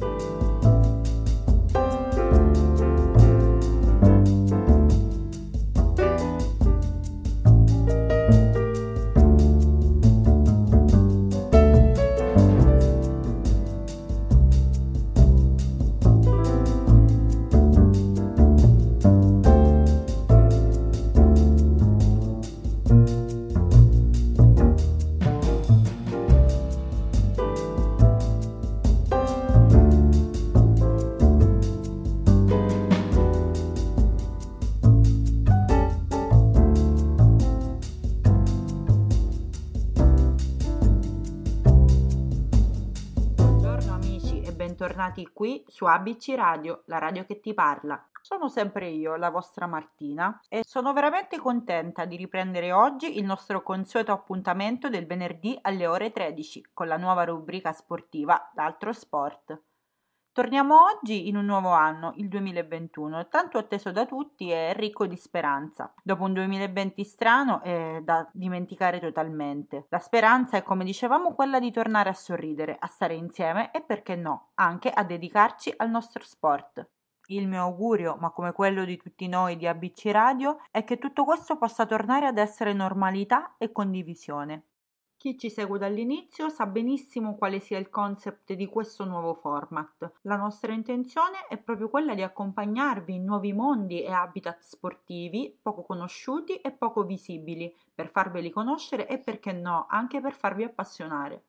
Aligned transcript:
Bye. 0.00 0.29
Bentornati 45.10 45.30
qui 45.32 45.64
su 45.66 45.84
ABC 45.84 46.34
Radio, 46.36 46.82
la 46.86 46.98
radio 46.98 47.24
che 47.24 47.40
ti 47.40 47.52
parla. 47.52 48.02
Sono 48.22 48.48
sempre 48.48 48.88
io, 48.88 49.16
la 49.16 49.30
vostra 49.30 49.66
Martina, 49.66 50.40
e 50.48 50.62
sono 50.64 50.92
veramente 50.92 51.38
contenta 51.38 52.04
di 52.04 52.16
riprendere 52.16 52.70
oggi 52.70 53.18
il 53.18 53.24
nostro 53.24 53.62
consueto 53.62 54.12
appuntamento 54.12 54.88
del 54.88 55.06
venerdì 55.06 55.58
alle 55.62 55.86
ore 55.86 56.12
13 56.12 56.70
con 56.72 56.86
la 56.86 56.96
nuova 56.96 57.24
rubrica 57.24 57.72
sportiva 57.72 58.50
L'altro 58.54 58.92
sport. 58.92 59.60
Torniamo 60.32 60.84
oggi 60.84 61.26
in 61.26 61.36
un 61.36 61.44
nuovo 61.44 61.70
anno, 61.70 62.12
il 62.14 62.28
2021, 62.28 63.26
tanto 63.26 63.58
atteso 63.58 63.90
da 63.90 64.06
tutti 64.06 64.48
e 64.48 64.72
ricco 64.74 65.08
di 65.08 65.16
speranza. 65.16 65.92
Dopo 66.04 66.22
un 66.22 66.32
2020 66.32 67.02
strano 67.02 67.60
e 67.64 68.00
da 68.04 68.28
dimenticare 68.32 69.00
totalmente. 69.00 69.86
La 69.88 69.98
speranza 69.98 70.56
è, 70.56 70.62
come 70.62 70.84
dicevamo, 70.84 71.34
quella 71.34 71.58
di 71.58 71.72
tornare 71.72 72.10
a 72.10 72.14
sorridere, 72.14 72.76
a 72.78 72.86
stare 72.86 73.14
insieme 73.14 73.72
e 73.72 73.82
perché 73.82 74.14
no, 74.14 74.50
anche 74.54 74.88
a 74.90 75.02
dedicarci 75.02 75.74
al 75.76 75.90
nostro 75.90 76.22
sport. 76.22 76.88
Il 77.26 77.48
mio 77.48 77.62
augurio, 77.62 78.16
ma 78.20 78.30
come 78.30 78.52
quello 78.52 78.84
di 78.84 78.96
tutti 78.96 79.26
noi 79.26 79.56
di 79.56 79.66
ABC 79.66 80.10
Radio, 80.12 80.58
è 80.70 80.84
che 80.84 80.98
tutto 80.98 81.24
questo 81.24 81.58
possa 81.58 81.86
tornare 81.86 82.28
ad 82.28 82.38
essere 82.38 82.72
normalità 82.72 83.56
e 83.58 83.72
condivisione. 83.72 84.69
Chi 85.20 85.36
ci 85.36 85.50
segue 85.50 85.78
dall'inizio 85.78 86.48
sa 86.48 86.64
benissimo 86.64 87.36
quale 87.36 87.60
sia 87.60 87.76
il 87.76 87.90
concept 87.90 88.54
di 88.54 88.64
questo 88.64 89.04
nuovo 89.04 89.34
format. 89.34 90.12
La 90.22 90.36
nostra 90.36 90.72
intenzione 90.72 91.46
è 91.46 91.58
proprio 91.58 91.90
quella 91.90 92.14
di 92.14 92.22
accompagnarvi 92.22 93.16
in 93.16 93.24
nuovi 93.24 93.52
mondi 93.52 94.02
e 94.02 94.10
habitat 94.10 94.62
sportivi 94.62 95.54
poco 95.60 95.82
conosciuti 95.82 96.54
e 96.54 96.70
poco 96.70 97.04
visibili, 97.04 97.70
per 97.94 98.08
farveli 98.08 98.48
conoscere 98.48 99.06
e 99.08 99.18
perché 99.18 99.52
no, 99.52 99.84
anche 99.90 100.22
per 100.22 100.32
farvi 100.32 100.64
appassionare. 100.64 101.44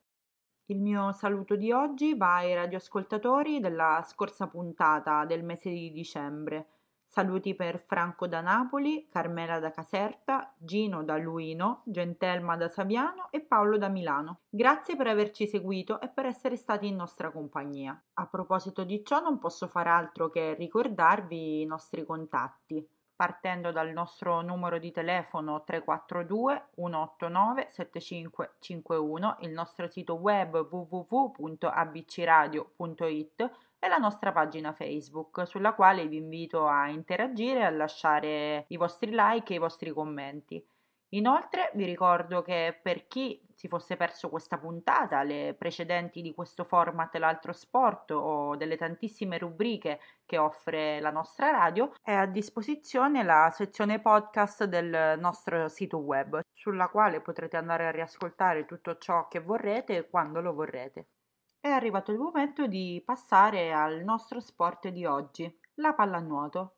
Il 0.66 0.82
mio 0.82 1.14
saluto 1.14 1.56
di 1.56 1.72
oggi 1.72 2.14
va 2.14 2.36
ai 2.36 2.54
radioascoltatori 2.54 3.62
della 3.62 4.04
scorsa 4.06 4.48
puntata 4.48 5.24
del 5.24 5.46
mese 5.46 5.70
di 5.70 5.94
dicembre 5.94 6.68
Saluti 7.14 7.56
per 7.56 7.78
Franco 7.78 8.26
da 8.26 8.40
Napoli, 8.40 9.10
Carmela 9.12 9.60
da 9.60 9.72
Caserta, 9.72 10.54
Gino 10.58 11.04
da 11.04 11.18
Luino, 11.18 11.82
Gentelma 11.84 12.56
da 12.56 12.70
Saviano 12.70 13.28
e 13.32 13.42
Paolo 13.42 13.78
da 13.78 13.90
Milano. 13.90 14.44
Grazie 14.48 14.96
per 14.96 15.08
averci 15.08 15.46
seguito 15.46 16.00
e 16.00 16.08
per 16.08 16.26
essere 16.26 16.56
stati 16.56 16.88
in 16.88 16.96
nostra 16.96 17.30
compagnia. 17.30 18.02
A 18.14 18.28
proposito 18.28 18.86
di 18.86 19.04
ciò 19.04 19.20
non 19.20 19.40
posso 19.40 19.68
far 19.68 19.88
altro 19.88 20.30
che 20.30 20.54
ricordarvi 20.54 21.60
i 21.60 21.66
nostri 21.66 22.06
contatti 22.06 22.88
partendo 23.14 23.74
dal 23.74 23.92
nostro 23.92 24.42
numero 24.42 24.80
di 24.80 24.92
telefono 24.92 25.66
342 25.66 26.70
189 26.76 27.68
7551, 27.70 29.36
il 29.42 29.52
nostro 29.52 29.90
sito 29.90 30.16
web 30.16 30.56
www.abcradio.it 30.56 33.52
e 33.84 33.88
la 33.88 33.98
nostra 33.98 34.32
pagina 34.32 34.74
Facebook, 34.74 35.48
sulla 35.48 35.74
quale 35.74 36.06
vi 36.06 36.18
invito 36.18 36.68
a 36.68 36.88
interagire 36.88 37.62
e 37.62 37.64
a 37.64 37.72
lasciare 37.72 38.66
i 38.68 38.78
vostri 38.78 39.10
like 39.12 39.54
e 39.54 39.56
i 39.56 39.60
vostri 39.60 39.90
commenti. 39.90 40.64
Inoltre 41.14 41.72
vi 41.74 41.86
ricordo 41.86 42.44
che 42.44 42.80
per 42.80 43.08
chi 43.08 43.44
si 43.56 43.68
fosse 43.68 43.98
perso 43.98 44.30
questa 44.30 44.60
puntata, 44.60 45.24
le 45.24 45.56
precedenti 45.58 46.22
di 46.22 46.34
questo 46.36 46.64
format 46.64 47.16
L'altro 47.16 47.54
sport 47.54 48.12
o 48.12 48.56
delle 48.56 48.78
tantissime 48.78 49.40
rubriche 49.40 50.00
che 50.28 50.38
offre 50.38 51.00
la 51.00 51.12
nostra 51.12 51.50
radio, 51.50 51.92
è 52.04 52.14
a 52.14 52.28
disposizione 52.28 53.24
la 53.24 53.50
sezione 53.52 54.00
podcast 54.00 54.66
del 54.66 55.18
nostro 55.20 55.68
sito 55.70 55.98
web, 55.98 56.40
sulla 56.54 56.88
quale 56.88 57.20
potrete 57.20 57.58
andare 57.58 57.88
a 57.88 57.92
riascoltare 57.92 58.66
tutto 58.66 58.98
ciò 58.98 59.28
che 59.28 59.40
vorrete 59.40 60.08
quando 60.08 60.40
lo 60.40 60.54
vorrete. 60.54 61.08
È 61.64 61.68
arrivato 61.70 62.12
il 62.12 62.18
momento 62.18 62.66
di 62.66 63.04
passare 63.06 63.72
al 63.72 64.04
nostro 64.04 64.40
sport 64.40 64.88
di 64.88 65.06
oggi, 65.06 65.60
la 65.76 65.94
pallanuoto. 65.94 66.74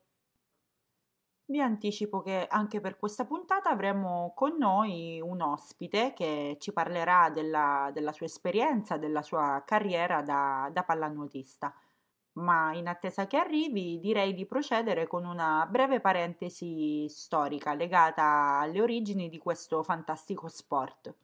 Vi 1.45 1.61
anticipo 1.61 2.21
che 2.21 2.47
anche 2.49 2.81
per 2.81 2.97
questa 2.97 3.23
puntata 3.23 3.69
avremo 3.69 4.33
con 4.35 4.57
noi 4.57 5.21
un 5.21 5.41
ospite 5.41 6.11
che 6.11 6.57
ci 6.59 6.73
parlerà 6.73 7.29
della, 7.29 7.91
della 7.93 8.11
sua 8.11 8.25
esperienza, 8.25 8.97
della 8.97 9.21
sua 9.21 9.63
carriera 9.65 10.21
da, 10.21 10.69
da 10.69 10.83
pallanuotista. 10.83 11.73
Ma 12.33 12.73
in 12.73 12.89
attesa 12.89 13.25
che 13.25 13.37
arrivi, 13.37 14.01
direi 14.01 14.33
di 14.33 14.45
procedere 14.45 15.07
con 15.07 15.23
una 15.23 15.65
breve 15.65 16.01
parentesi 16.01 17.07
storica 17.07 17.73
legata 17.73 18.59
alle 18.59 18.81
origini 18.81 19.29
di 19.29 19.37
questo 19.37 19.81
fantastico 19.81 20.49
sport. 20.49 21.15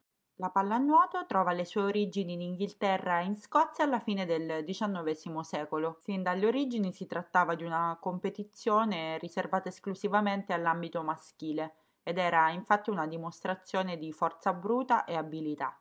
La 0.41 0.51
pallanuoto 0.51 1.25
trova 1.25 1.51
le 1.51 1.65
sue 1.65 1.81
origini 1.81 2.31
in 2.31 2.39
Inghilterra 2.39 3.19
e 3.19 3.25
in 3.25 3.35
Scozia 3.35 3.83
alla 3.83 3.99
fine 3.99 4.25
del 4.25 4.63
XIX 4.63 5.41
secolo. 5.41 5.97
Fin 5.99 6.23
dalle 6.23 6.45
origini 6.45 6.93
si 6.93 7.07
trattava 7.07 7.55
di 7.55 7.65
una 7.65 7.97
competizione 7.99 9.17
riservata 9.17 9.67
esclusivamente 9.67 10.53
all'ambito 10.53 11.03
maschile 11.03 11.75
ed 12.03 12.17
era 12.17 12.51
infatti 12.51 12.89
una 12.89 13.05
dimostrazione 13.05 13.97
di 13.97 14.13
forza 14.13 14.53
bruta 14.53 15.03
e 15.03 15.15
abilità. 15.15 15.77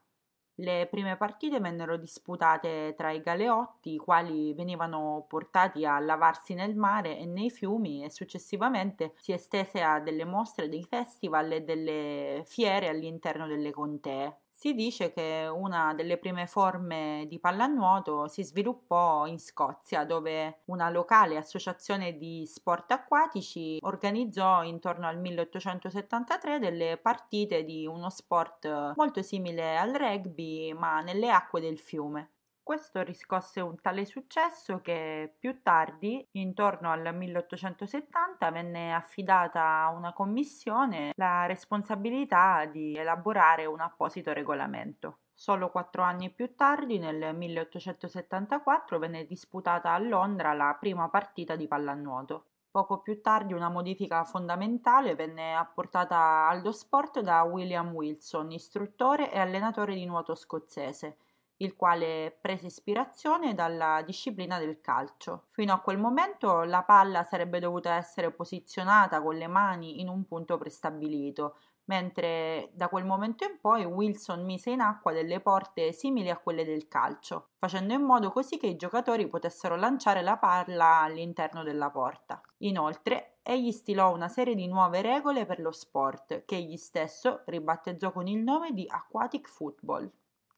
Le 0.56 0.88
prime 0.90 1.16
partite 1.16 1.60
vennero 1.60 1.96
disputate 1.96 2.94
tra 2.96 3.12
i 3.12 3.20
galeotti, 3.20 3.94
i 3.94 3.98
quali 3.98 4.54
venivano 4.54 5.24
portati 5.28 5.86
a 5.86 6.00
lavarsi 6.00 6.54
nel 6.54 6.74
mare 6.74 7.16
e 7.16 7.26
nei 7.26 7.50
fiumi 7.50 8.02
e 8.02 8.10
successivamente 8.10 9.12
si 9.18 9.30
estese 9.30 9.82
a 9.82 10.00
delle 10.00 10.24
mostre, 10.24 10.68
dei 10.68 10.82
festival 10.82 11.52
e 11.52 11.62
delle 11.62 12.42
fiere 12.44 12.88
all'interno 12.88 13.46
delle 13.46 13.70
contee. 13.70 14.40
Si 14.60 14.74
dice 14.74 15.12
che 15.12 15.48
una 15.48 15.94
delle 15.94 16.18
prime 16.18 16.48
forme 16.48 17.26
di 17.28 17.38
pallanuoto 17.38 18.26
si 18.26 18.42
sviluppò 18.42 19.24
in 19.26 19.38
Scozia, 19.38 20.04
dove 20.04 20.62
una 20.64 20.90
locale 20.90 21.36
associazione 21.36 22.18
di 22.18 22.44
sport 22.44 22.90
acquatici 22.90 23.78
organizzò 23.82 24.64
intorno 24.64 25.06
al 25.06 25.20
1873 25.20 26.58
delle 26.58 26.96
partite 26.96 27.62
di 27.62 27.86
uno 27.86 28.10
sport 28.10 28.94
molto 28.96 29.22
simile 29.22 29.78
al 29.78 29.92
rugby, 29.92 30.72
ma 30.72 31.02
nelle 31.02 31.30
acque 31.30 31.60
del 31.60 31.78
fiume. 31.78 32.37
Questo 32.68 33.00
riscosse 33.00 33.62
un 33.62 33.80
tale 33.80 34.04
successo 34.04 34.82
che 34.82 35.36
più 35.38 35.62
tardi, 35.62 36.28
intorno 36.32 36.90
al 36.90 37.14
1870, 37.14 38.50
venne 38.50 38.92
affidata 38.92 39.84
a 39.84 39.88
una 39.88 40.12
commissione 40.12 41.12
la 41.16 41.46
responsabilità 41.46 42.66
di 42.66 42.94
elaborare 42.94 43.64
un 43.64 43.80
apposito 43.80 44.34
regolamento. 44.34 45.20
Solo 45.32 45.70
quattro 45.70 46.02
anni 46.02 46.28
più 46.28 46.54
tardi, 46.54 46.98
nel 46.98 47.34
1874, 47.34 48.98
venne 48.98 49.24
disputata 49.24 49.94
a 49.94 49.98
Londra 49.98 50.52
la 50.52 50.76
prima 50.78 51.08
partita 51.08 51.56
di 51.56 51.66
pallanuoto. 51.66 52.48
Poco 52.70 52.98
più 52.98 53.22
tardi 53.22 53.54
una 53.54 53.70
modifica 53.70 54.24
fondamentale 54.24 55.14
venne 55.14 55.54
apportata 55.54 56.48
allo 56.48 56.72
sport 56.72 57.20
da 57.20 57.40
William 57.44 57.94
Wilson, 57.94 58.52
istruttore 58.52 59.32
e 59.32 59.38
allenatore 59.38 59.94
di 59.94 60.04
nuoto 60.04 60.34
scozzese, 60.34 61.16
il 61.58 61.74
quale 61.74 62.36
prese 62.40 62.66
ispirazione 62.66 63.54
dalla 63.54 64.02
disciplina 64.04 64.58
del 64.58 64.80
calcio. 64.80 65.46
Fino 65.50 65.72
a 65.72 65.80
quel 65.80 65.98
momento 65.98 66.62
la 66.62 66.82
palla 66.82 67.22
sarebbe 67.24 67.60
dovuta 67.60 67.94
essere 67.94 68.30
posizionata 68.30 69.22
con 69.22 69.36
le 69.36 69.46
mani 69.46 70.00
in 70.00 70.08
un 70.08 70.24
punto 70.26 70.58
prestabilito, 70.58 71.56
mentre 71.88 72.70
da 72.74 72.88
quel 72.88 73.04
momento 73.04 73.44
in 73.44 73.58
poi 73.60 73.84
Wilson 73.84 74.44
mise 74.44 74.70
in 74.70 74.80
acqua 74.80 75.12
delle 75.12 75.40
porte 75.40 75.92
simili 75.92 76.30
a 76.30 76.36
quelle 76.36 76.64
del 76.64 76.86
calcio, 76.86 77.48
facendo 77.58 77.94
in 77.94 78.02
modo 78.02 78.30
così 78.30 78.58
che 78.58 78.66
i 78.66 78.76
giocatori 78.76 79.26
potessero 79.26 79.74
lanciare 79.74 80.22
la 80.22 80.36
palla 80.36 81.00
all'interno 81.00 81.62
della 81.62 81.90
porta. 81.90 82.40
Inoltre, 82.58 83.38
egli 83.42 83.72
stilò 83.72 84.12
una 84.12 84.28
serie 84.28 84.54
di 84.54 84.68
nuove 84.68 85.00
regole 85.00 85.46
per 85.46 85.60
lo 85.60 85.72
sport, 85.72 86.44
che 86.44 86.56
egli 86.56 86.76
stesso 86.76 87.42
ribattezzò 87.46 88.12
con 88.12 88.26
il 88.26 88.38
nome 88.38 88.72
di 88.72 88.86
Aquatic 88.86 89.48
Football. 89.48 90.10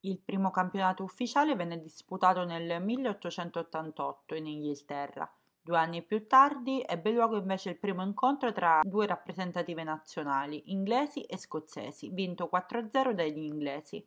Il 0.03 0.19
primo 0.19 0.51
campionato 0.51 1.03
ufficiale 1.03 1.55
venne 1.55 1.79
disputato 1.79 2.45
nel 2.45 2.83
1888 2.83 4.35
in 4.35 4.47
Inghilterra. 4.47 5.31
Due 5.61 5.77
anni 5.77 6.03
più 6.03 6.27
tardi 6.27 6.83
ebbe 6.87 7.11
luogo 7.11 7.37
invece 7.37 7.69
il 7.69 7.79
primo 7.79 8.03
incontro 8.03 8.51
tra 8.51 8.81
due 8.83 9.07
rappresentative 9.07 9.85
nazionali, 9.85 10.73
inglesi 10.73 11.21
e 11.21 11.37
scozzesi, 11.37 12.09
vinto 12.09 12.49
4-0 12.51 13.13
dagli 13.13 13.43
inglesi. 13.43 14.03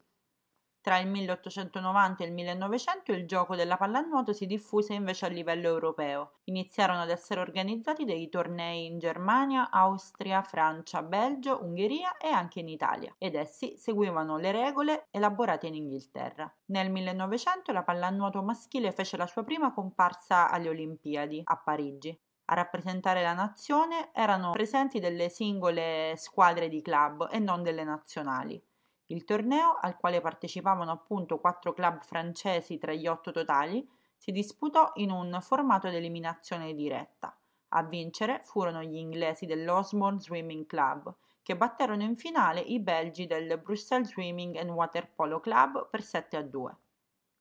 Tra 0.84 0.98
il 0.98 1.08
1890 1.08 2.24
e 2.26 2.28
il 2.28 2.34
1900 2.34 3.14
il 3.14 3.26
gioco 3.26 3.56
della 3.56 3.78
pallanuoto 3.78 4.34
si 4.34 4.46
diffuse 4.46 4.94
invece 4.94 5.26
a 5.26 5.30
livello 5.30 5.70
europeo. 5.70 6.40
Iniziarono 6.50 7.04
ad 7.04 7.10
essere 7.10 7.40
organizzati 7.40 8.04
dei 8.04 8.28
tornei 8.28 8.88
in 8.88 9.00
Germania, 9.00 9.70
Austria, 9.72 10.42
Francia, 10.42 11.02
Belgio, 11.02 11.64
Ungheria 11.64 12.18
e 12.18 12.28
anche 12.28 12.60
in 12.60 12.68
Italia, 12.68 13.16
ed 13.18 13.36
essi 13.36 13.78
seguivano 13.78 14.36
le 14.36 14.52
regole 14.52 15.08
elaborate 15.12 15.68
in 15.68 15.76
Inghilterra. 15.76 16.54
Nel 16.66 16.92
1900 16.92 17.72
la 17.72 17.84
pallanuoto 17.84 18.44
maschile 18.44 18.92
fece 18.92 19.16
la 19.16 19.26
sua 19.26 19.46
prima 19.46 19.72
comparsa 19.72 20.50
alle 20.50 20.68
Olimpiadi 20.68 21.44
a 21.46 21.62
Parigi. 21.64 22.20
A 22.48 22.56
rappresentare 22.56 23.22
la 23.22 23.32
nazione 23.32 24.10
erano 24.12 24.52
presenti 24.52 25.00
delle 25.00 25.30
singole 25.30 26.16
squadre 26.18 26.68
di 26.68 26.82
club 26.82 27.30
e 27.32 27.40
non 27.40 27.64
delle 27.64 27.86
nazionali. 27.86 28.62
Il 29.14 29.26
torneo, 29.26 29.78
al 29.80 29.96
quale 29.96 30.22
partecipavano 30.22 30.90
appunto 30.90 31.38
quattro 31.38 31.72
club 31.72 32.02
francesi 32.02 32.80
tra 32.80 32.94
gli 32.94 33.06
otto 33.06 33.32
totali, 33.32 33.88
si 34.18 34.32
disputò 34.32 34.90
in 34.96 35.12
un 35.12 35.38
formato 35.40 35.88
di 35.88 35.98
eliminazione 35.98 36.74
diretta. 36.74 37.38
A 37.76 37.84
vincere 37.84 38.42
furono 38.44 38.82
gli 38.82 38.96
inglesi 38.96 39.46
dell'Osborne 39.46 40.20
Swimming 40.20 40.66
Club, 40.66 41.14
che 41.44 41.56
batterono 41.56 42.02
in 42.02 42.18
finale 42.18 42.62
i 42.62 42.80
belgi 42.80 43.28
del 43.28 43.60
Brussels 43.60 44.10
Swimming 44.10 44.56
and 44.56 44.72
Water 44.72 45.08
Polo 45.14 45.40
Club 45.40 45.90
per 45.92 46.02
7 46.02 46.36
a 46.36 46.42
2. 46.42 46.78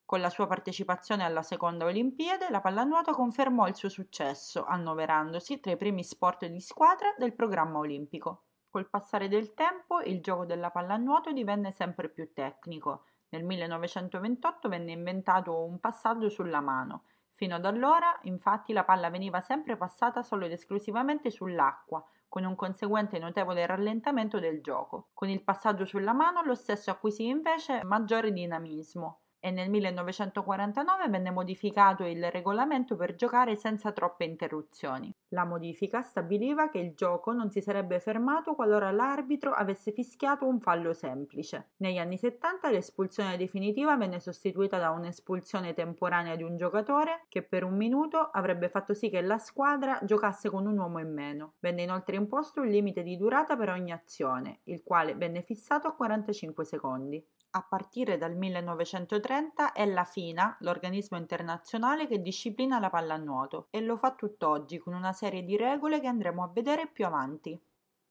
Con 0.04 0.20
la 0.20 0.28
sua 0.28 0.46
partecipazione 0.46 1.25
alla 1.25 1.42
seconda 1.42 1.86
Olimpiade, 1.86 2.50
la 2.50 2.60
pallanuoto 2.60 3.12
confermò 3.12 3.66
il 3.66 3.76
suo 3.76 3.88
successo, 3.88 4.66
annoverandosi 4.66 5.58
tra 5.58 5.72
i 5.72 5.78
primi 5.78 6.04
sport 6.04 6.44
di 6.44 6.60
squadra 6.60 7.14
del 7.16 7.32
programma 7.32 7.78
olimpico. 7.78 8.42
Col 8.72 8.88
passare 8.88 9.28
del 9.28 9.52
tempo 9.52 10.00
il 10.00 10.22
gioco 10.22 10.46
della 10.46 10.70
pallanuoto 10.70 11.30
divenne 11.30 11.72
sempre 11.72 12.08
più 12.08 12.32
tecnico. 12.32 13.04
Nel 13.28 13.44
1928 13.44 14.66
venne 14.70 14.92
inventato 14.92 15.62
un 15.62 15.78
passaggio 15.78 16.30
sulla 16.30 16.62
mano. 16.62 17.04
Fino 17.34 17.56
ad 17.56 17.66
allora, 17.66 18.19
infatti, 18.22 18.72
la 18.72 18.84
palla 18.84 19.10
veniva 19.10 19.42
sempre 19.42 19.76
passata 19.76 20.22
solo 20.22 20.46
ed 20.46 20.52
esclusivamente 20.52 21.30
sull'acqua, 21.30 22.02
con 22.26 22.44
un 22.44 22.54
conseguente 22.54 23.19
notevole 23.19 23.66
rallentamento 23.66 24.40
del 24.40 24.62
gioco. 24.62 25.10
Con 25.12 25.28
il 25.28 25.42
passaggio 25.42 25.84
sulla 25.84 26.14
mano 26.14 26.40
lo 26.40 26.54
stesso 26.54 26.90
acquisì 26.90 27.26
invece 27.26 27.84
maggiore 27.84 28.32
dinamismo 28.32 29.21
e 29.44 29.50
nel 29.50 29.70
1949 29.70 31.08
venne 31.08 31.32
modificato 31.32 32.04
il 32.04 32.30
regolamento 32.30 32.94
per 32.94 33.16
giocare 33.16 33.56
senza 33.56 33.90
troppe 33.90 34.22
interruzioni. 34.22 35.12
La 35.30 35.44
modifica 35.44 36.00
stabiliva 36.02 36.68
che 36.68 36.78
il 36.78 36.94
gioco 36.94 37.32
non 37.32 37.50
si 37.50 37.60
sarebbe 37.60 37.98
fermato 37.98 38.54
qualora 38.54 38.92
l'arbitro 38.92 39.50
avesse 39.52 39.90
fischiato 39.90 40.46
un 40.46 40.60
fallo 40.60 40.92
semplice. 40.92 41.70
Negli 41.78 41.98
anni 41.98 42.18
70 42.18 42.70
l'espulsione 42.70 43.36
definitiva 43.36 43.96
venne 43.96 44.20
sostituita 44.20 44.78
da 44.78 44.90
un'espulsione 44.90 45.74
temporanea 45.74 46.36
di 46.36 46.44
un 46.44 46.56
giocatore 46.56 47.24
che 47.28 47.42
per 47.42 47.64
un 47.64 47.74
minuto 47.74 48.18
avrebbe 48.18 48.68
fatto 48.68 48.94
sì 48.94 49.10
che 49.10 49.22
la 49.22 49.38
squadra 49.38 49.98
giocasse 50.04 50.50
con 50.50 50.66
un 50.66 50.78
uomo 50.78 51.00
in 51.00 51.12
meno. 51.12 51.54
Venne 51.58 51.82
inoltre 51.82 52.14
imposto 52.14 52.60
un 52.60 52.68
limite 52.68 53.02
di 53.02 53.16
durata 53.16 53.56
per 53.56 53.70
ogni 53.70 53.90
azione, 53.90 54.60
il 54.64 54.84
quale 54.84 55.16
venne 55.16 55.42
fissato 55.42 55.88
a 55.88 55.96
45 55.96 56.64
secondi. 56.64 57.26
A 57.54 57.62
partire 57.69 58.16
dal 58.16 58.34
1930 58.34 59.72
è 59.72 59.84
la 59.84 60.04
FINA, 60.04 60.56
l'organismo 60.60 61.19
internazionale 61.19 62.06
che 62.06 62.22
disciplina 62.22 62.78
la 62.78 62.88
pallanuoto, 62.88 63.66
e 63.69 63.82
lo 63.82 63.99
fa 63.99 64.14
tutt'oggi 64.14 64.78
con 64.78 64.94
una 64.94 65.12
serie 65.12 65.44
di 65.44 65.54
regole 65.58 66.00
che 66.00 66.06
andremo 66.06 66.43
a 66.43 66.50
vedere 66.50 66.88
più 66.88 67.04
avanti. 67.04 67.60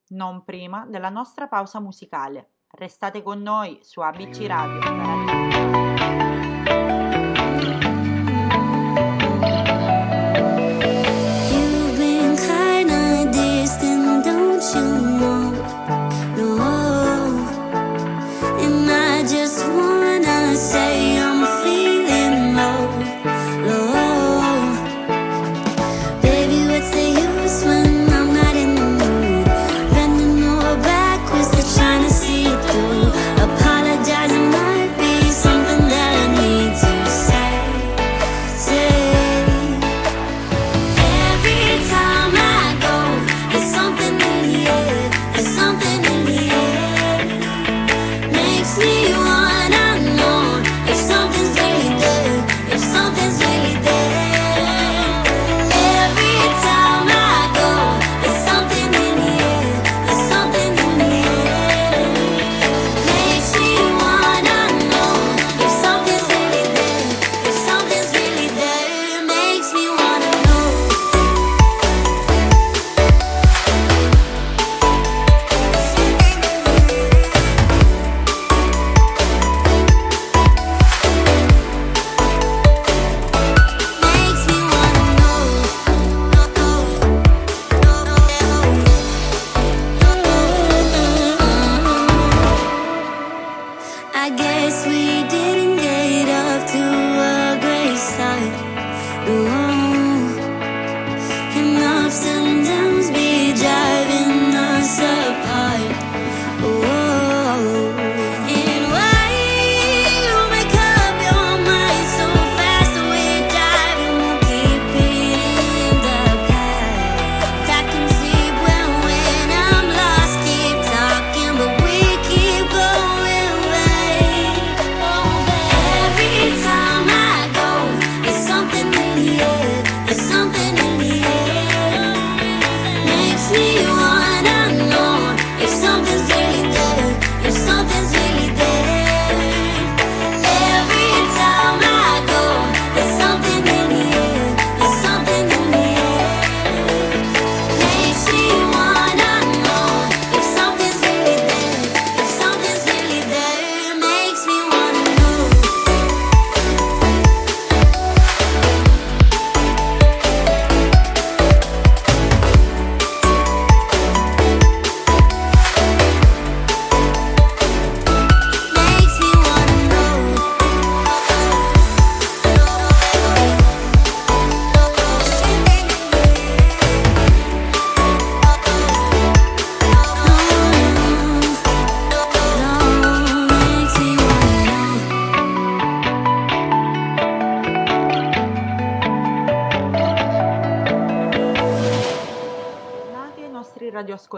Non 0.10 0.44
prima 0.44 0.86
della 0.86 1.10
nostra 1.10 1.48
pausa 1.48 1.80
musicale. 1.80 2.52
Restate 2.68 3.24
con 3.24 3.42
noi 3.42 3.80
su 3.82 4.02
ABC 4.02 4.46
Radio. 4.46 5.91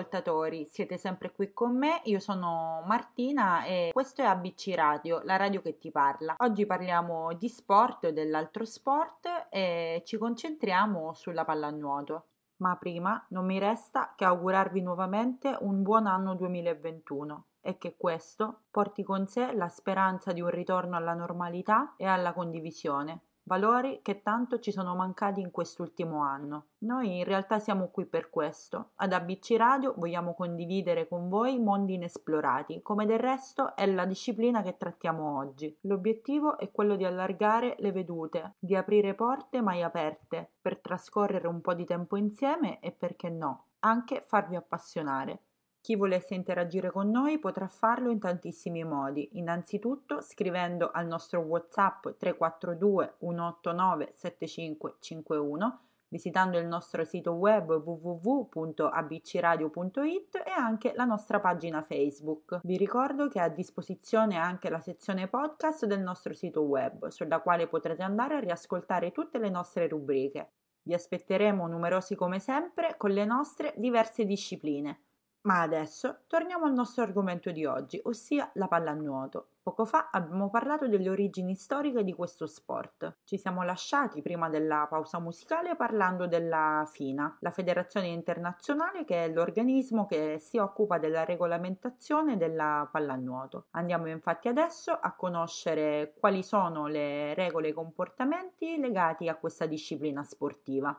Radioascoltatori, 0.03 0.65
siete 0.65 0.98
sempre 0.98 1.31
qui 1.31 1.53
con 1.53 1.77
me, 1.77 2.01
io 2.05 2.19
sono 2.19 2.83
Martina 2.86 3.63
e 3.63 3.89
questo 3.93 4.22
è 4.22 4.25
ABC 4.25 4.74
Radio, 4.75 5.22
la 5.24 5.38
radio 5.38 5.62
che 5.62 5.77
ti 5.77 5.91
parla. 5.91 6.36
Oggi 6.39 6.65
parliamo 6.65 7.33
di 7.33 7.48
sport, 7.48 8.10
dell'altro 8.10 8.65
sport 8.65 9.48
e 9.50 10.03
ci 10.05 10.17
concentriamo 10.17 11.13
sulla 11.13 11.45
pallanuoto. 11.45 12.25
Ma 12.57 12.75
prima 12.77 13.25
non 13.29 13.45
mi 13.45 13.60
resta 13.60 14.13
che 14.15 14.25
augurarvi 14.25 14.81
nuovamente 14.81 15.57
un 15.62 15.81
buon 15.81 16.05
anno 16.05 16.36
2021 16.36 17.45
e 17.62 17.77
che 17.77 17.95
questo 17.98 18.63
porti 18.69 19.03
con 19.03 19.27
sé 19.27 19.53
la 19.53 19.69
speranza 19.69 20.31
di 20.31 20.41
un 20.41 20.50
ritorno 20.50 20.95
alla 20.95 21.13
normalità 21.13 21.95
e 21.98 22.05
alla 22.05 22.33
condivisione 22.33 23.22
valori 23.43 24.00
che 24.01 24.21
tanto 24.21 24.59
ci 24.59 24.71
sono 24.71 24.95
mancati 24.95 25.41
in 25.41 25.51
quest'ultimo 25.51 26.21
anno. 26.21 26.67
Noi 26.79 27.17
in 27.17 27.23
realtà 27.23 27.59
siamo 27.59 27.89
qui 27.89 28.05
per 28.05 28.29
questo. 28.29 28.91
Ad 28.95 29.13
ABC 29.13 29.55
Radio 29.57 29.93
vogliamo 29.97 30.33
condividere 30.33 31.07
con 31.07 31.29
voi 31.29 31.59
mondi 31.59 31.95
inesplorati, 31.95 32.81
come 32.81 33.05
del 33.05 33.19
resto 33.19 33.75
è 33.75 33.85
la 33.85 34.05
disciplina 34.05 34.62
che 34.62 34.77
trattiamo 34.77 35.38
oggi. 35.38 35.75
L'obiettivo 35.81 36.57
è 36.57 36.71
quello 36.71 36.95
di 36.95 37.05
allargare 37.05 37.75
le 37.79 37.91
vedute, 37.91 38.55
di 38.59 38.75
aprire 38.75 39.13
porte 39.13 39.62
mai 39.62 39.83
aperte, 39.83 40.53
per 40.62 40.79
trascorrere 40.79 41.47
un 41.47 41.62
po' 41.62 41.73
di 41.73 41.85
tempo 41.85 42.15
insieme 42.17 42.79
e 42.79 42.91
perché 42.91 43.29
no, 43.29 43.67
anche 43.79 44.23
farvi 44.25 44.55
appassionare. 44.55 45.43
Chi 45.83 45.97
volesse 45.97 46.33
interagire 46.33 46.91
con 46.91 47.09
noi 47.09 47.39
potrà 47.39 47.67
farlo 47.67 48.09
in 48.09 48.17
tantissimi 48.17 48.85
modi, 48.85 49.31
innanzitutto 49.33 50.21
scrivendo 50.21 50.91
al 50.93 51.07
nostro 51.07 51.41
WhatsApp 51.41 52.07
342 52.17 53.15
189 53.19 54.11
7551, 54.13 55.79
visitando 56.07 56.57
il 56.57 56.67
nostro 56.67 57.03
sito 57.03 57.33
web 57.33 57.69
www.abcradio.it 57.69 60.43
e 60.45 60.51
anche 60.51 60.93
la 60.95 61.03
nostra 61.03 61.41
pagina 61.41 61.81
Facebook. 61.81 62.61
Vi 62.63 62.77
ricordo 62.77 63.27
che 63.27 63.39
è 63.39 63.43
a 63.43 63.49
disposizione 63.49 64.37
anche 64.37 64.69
la 64.69 64.79
sezione 64.79 65.27
podcast 65.27 65.85
del 65.85 65.99
nostro 65.99 66.33
sito 66.33 66.61
web, 66.61 67.07
sulla 67.07 67.41
quale 67.41 67.67
potrete 67.67 68.03
andare 68.03 68.35
a 68.35 68.39
riascoltare 68.39 69.11
tutte 69.11 69.37
le 69.37 69.49
nostre 69.49 69.89
rubriche. 69.89 70.51
Vi 70.83 70.93
aspetteremo 70.93 71.67
numerosi 71.67 72.15
come 72.15 72.39
sempre 72.39 72.95
con 72.95 73.11
le 73.11 73.25
nostre 73.25 73.73
diverse 73.75 74.23
discipline. 74.23 74.97
Ma 75.45 75.59
adesso 75.59 76.19
torniamo 76.27 76.65
al 76.65 76.73
nostro 76.73 77.03
argomento 77.03 77.51
di 77.51 77.65
oggi, 77.65 78.00
ossia 78.03 78.50
la 78.53 78.69
pallanuoto. 78.69 79.50
Poco 79.62 79.83
fa 79.83 80.09
abbiamo 80.09 80.50
parlato 80.50 80.88
delle 80.88 81.09
origini 81.09 81.55
storiche 81.55 82.05
di 82.05 82.13
questo 82.13 82.47
sport. 82.47 83.17
Ci 83.25 83.38
siamo 83.38 83.62
lasciati 83.63 84.21
prima 84.21 84.47
della 84.47 84.88
pausa 84.89 85.19
musicale 85.19 85.75
parlando 85.75 86.27
della 86.27 86.88
FINA, 86.89 87.38
la 87.41 87.51
Federazione 87.51 88.07
Internazionale 88.07 89.03
che 89.03 89.25
è 89.25 89.29
l'organismo 89.29 90.05
che 90.05 90.38
si 90.39 90.57
occupa 90.57 90.97
della 90.97 91.25
regolamentazione 91.25 92.38
della 92.38 92.88
pallanuoto. 92.89 93.67
Andiamo 93.71 94.07
infatti 94.07 94.47
adesso 94.47 94.91
a 94.91 95.13
conoscere 95.13 96.13
quali 96.19 96.41
sono 96.41 96.88
le 96.88 97.33
regole 97.33 97.67
e 97.67 97.69
i 97.71 97.73
comportamenti 97.73 98.77
legati 98.77 99.27
a 99.27 99.35
questa 99.35 99.65
disciplina 99.65 100.23
sportiva. 100.23 100.97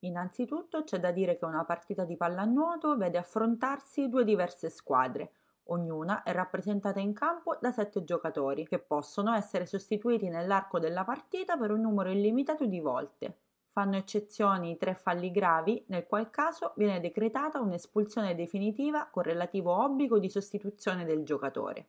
Innanzitutto 0.00 0.82
c'è 0.84 0.98
da 0.98 1.10
dire 1.10 1.36
che 1.36 1.44
una 1.44 1.64
partita 1.64 2.04
di 2.04 2.16
pallanuoto 2.16 2.96
vede 2.96 3.18
affrontarsi 3.18 4.08
due 4.08 4.24
diverse 4.24 4.70
squadre, 4.70 5.32
ognuna 5.64 6.22
è 6.22 6.32
rappresentata 6.32 7.00
in 7.00 7.12
campo 7.12 7.58
da 7.60 7.70
sette 7.70 8.02
giocatori, 8.02 8.66
che 8.66 8.78
possono 8.78 9.34
essere 9.34 9.66
sostituiti 9.66 10.28
nell'arco 10.28 10.78
della 10.78 11.04
partita 11.04 11.58
per 11.58 11.70
un 11.70 11.80
numero 11.80 12.10
illimitato 12.10 12.64
di 12.64 12.80
volte. 12.80 13.36
Fanno 13.72 13.96
eccezione 13.96 14.70
i 14.70 14.76
tre 14.78 14.94
falli 14.94 15.30
gravi, 15.30 15.84
nel 15.88 16.06
qual 16.06 16.30
caso 16.30 16.72
viene 16.76 16.98
decretata 16.98 17.60
un'espulsione 17.60 18.34
definitiva 18.34 19.06
con 19.06 19.22
relativo 19.22 19.72
obbligo 19.84 20.18
di 20.18 20.28
sostituzione 20.28 21.04
del 21.04 21.24
giocatore. 21.24 21.88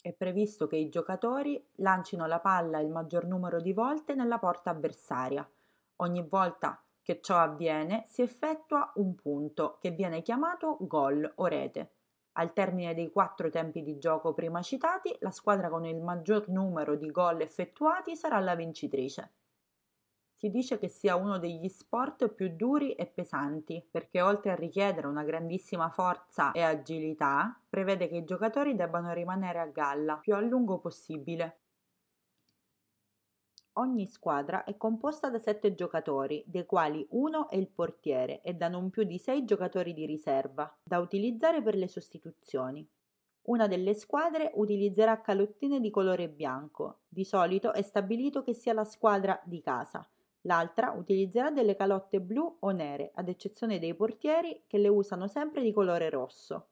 È 0.00 0.12
previsto 0.12 0.66
che 0.66 0.76
i 0.76 0.88
giocatori 0.88 1.62
lancino 1.76 2.26
la 2.26 2.40
palla 2.40 2.80
il 2.80 2.88
maggior 2.88 3.26
numero 3.26 3.60
di 3.60 3.72
volte 3.72 4.14
nella 4.14 4.38
porta 4.38 4.70
avversaria, 4.70 5.48
Ogni 6.00 6.24
volta 6.28 6.80
che 7.02 7.20
ciò 7.20 7.38
avviene 7.38 8.04
si 8.06 8.22
effettua 8.22 8.92
un 8.96 9.14
punto 9.16 9.78
che 9.80 9.90
viene 9.90 10.22
chiamato 10.22 10.76
gol 10.80 11.28
o 11.36 11.46
rete. 11.46 11.94
Al 12.32 12.52
termine 12.52 12.94
dei 12.94 13.10
quattro 13.10 13.50
tempi 13.50 13.82
di 13.82 13.98
gioco 13.98 14.32
prima 14.32 14.62
citati, 14.62 15.16
la 15.20 15.32
squadra 15.32 15.68
con 15.68 15.84
il 15.84 16.00
maggior 16.00 16.48
numero 16.50 16.94
di 16.94 17.10
gol 17.10 17.40
effettuati 17.40 18.14
sarà 18.14 18.38
la 18.38 18.54
vincitrice. 18.54 19.32
Si 20.30 20.50
dice 20.50 20.78
che 20.78 20.86
sia 20.86 21.16
uno 21.16 21.38
degli 21.38 21.68
sport 21.68 22.28
più 22.28 22.54
duri 22.54 22.92
e 22.92 23.06
pesanti, 23.06 23.84
perché 23.90 24.20
oltre 24.20 24.52
a 24.52 24.54
richiedere 24.54 25.08
una 25.08 25.24
grandissima 25.24 25.90
forza 25.90 26.52
e 26.52 26.62
agilità, 26.62 27.60
prevede 27.68 28.06
che 28.06 28.18
i 28.18 28.24
giocatori 28.24 28.76
debbano 28.76 29.12
rimanere 29.12 29.58
a 29.58 29.66
galla 29.66 30.18
più 30.18 30.36
a 30.36 30.40
lungo 30.40 30.78
possibile. 30.78 31.62
Ogni 33.78 34.08
squadra 34.08 34.64
è 34.64 34.76
composta 34.76 35.30
da 35.30 35.38
sette 35.38 35.72
giocatori, 35.72 36.42
dei 36.48 36.66
quali 36.66 37.06
uno 37.10 37.48
è 37.48 37.54
il 37.54 37.68
portiere 37.68 38.40
e 38.42 38.54
da 38.54 38.66
non 38.66 38.90
più 38.90 39.04
di 39.04 39.18
sei 39.18 39.44
giocatori 39.44 39.94
di 39.94 40.04
riserva, 40.04 40.76
da 40.82 40.98
utilizzare 40.98 41.62
per 41.62 41.76
le 41.76 41.86
sostituzioni. 41.86 42.84
Una 43.42 43.68
delle 43.68 43.94
squadre 43.94 44.50
utilizzerà 44.54 45.20
calottine 45.20 45.78
di 45.78 45.90
colore 45.90 46.28
bianco, 46.28 47.02
di 47.06 47.24
solito 47.24 47.72
è 47.72 47.82
stabilito 47.82 48.42
che 48.42 48.52
sia 48.52 48.72
la 48.72 48.84
squadra 48.84 49.40
di 49.44 49.60
casa. 49.60 50.04
L'altra 50.40 50.90
utilizzerà 50.90 51.52
delle 51.52 51.76
calotte 51.76 52.20
blu 52.20 52.56
o 52.58 52.70
nere, 52.72 53.12
ad 53.14 53.28
eccezione 53.28 53.78
dei 53.78 53.94
portieri 53.94 54.64
che 54.66 54.78
le 54.78 54.88
usano 54.88 55.28
sempre 55.28 55.62
di 55.62 55.70
colore 55.70 56.10
rosso. 56.10 56.66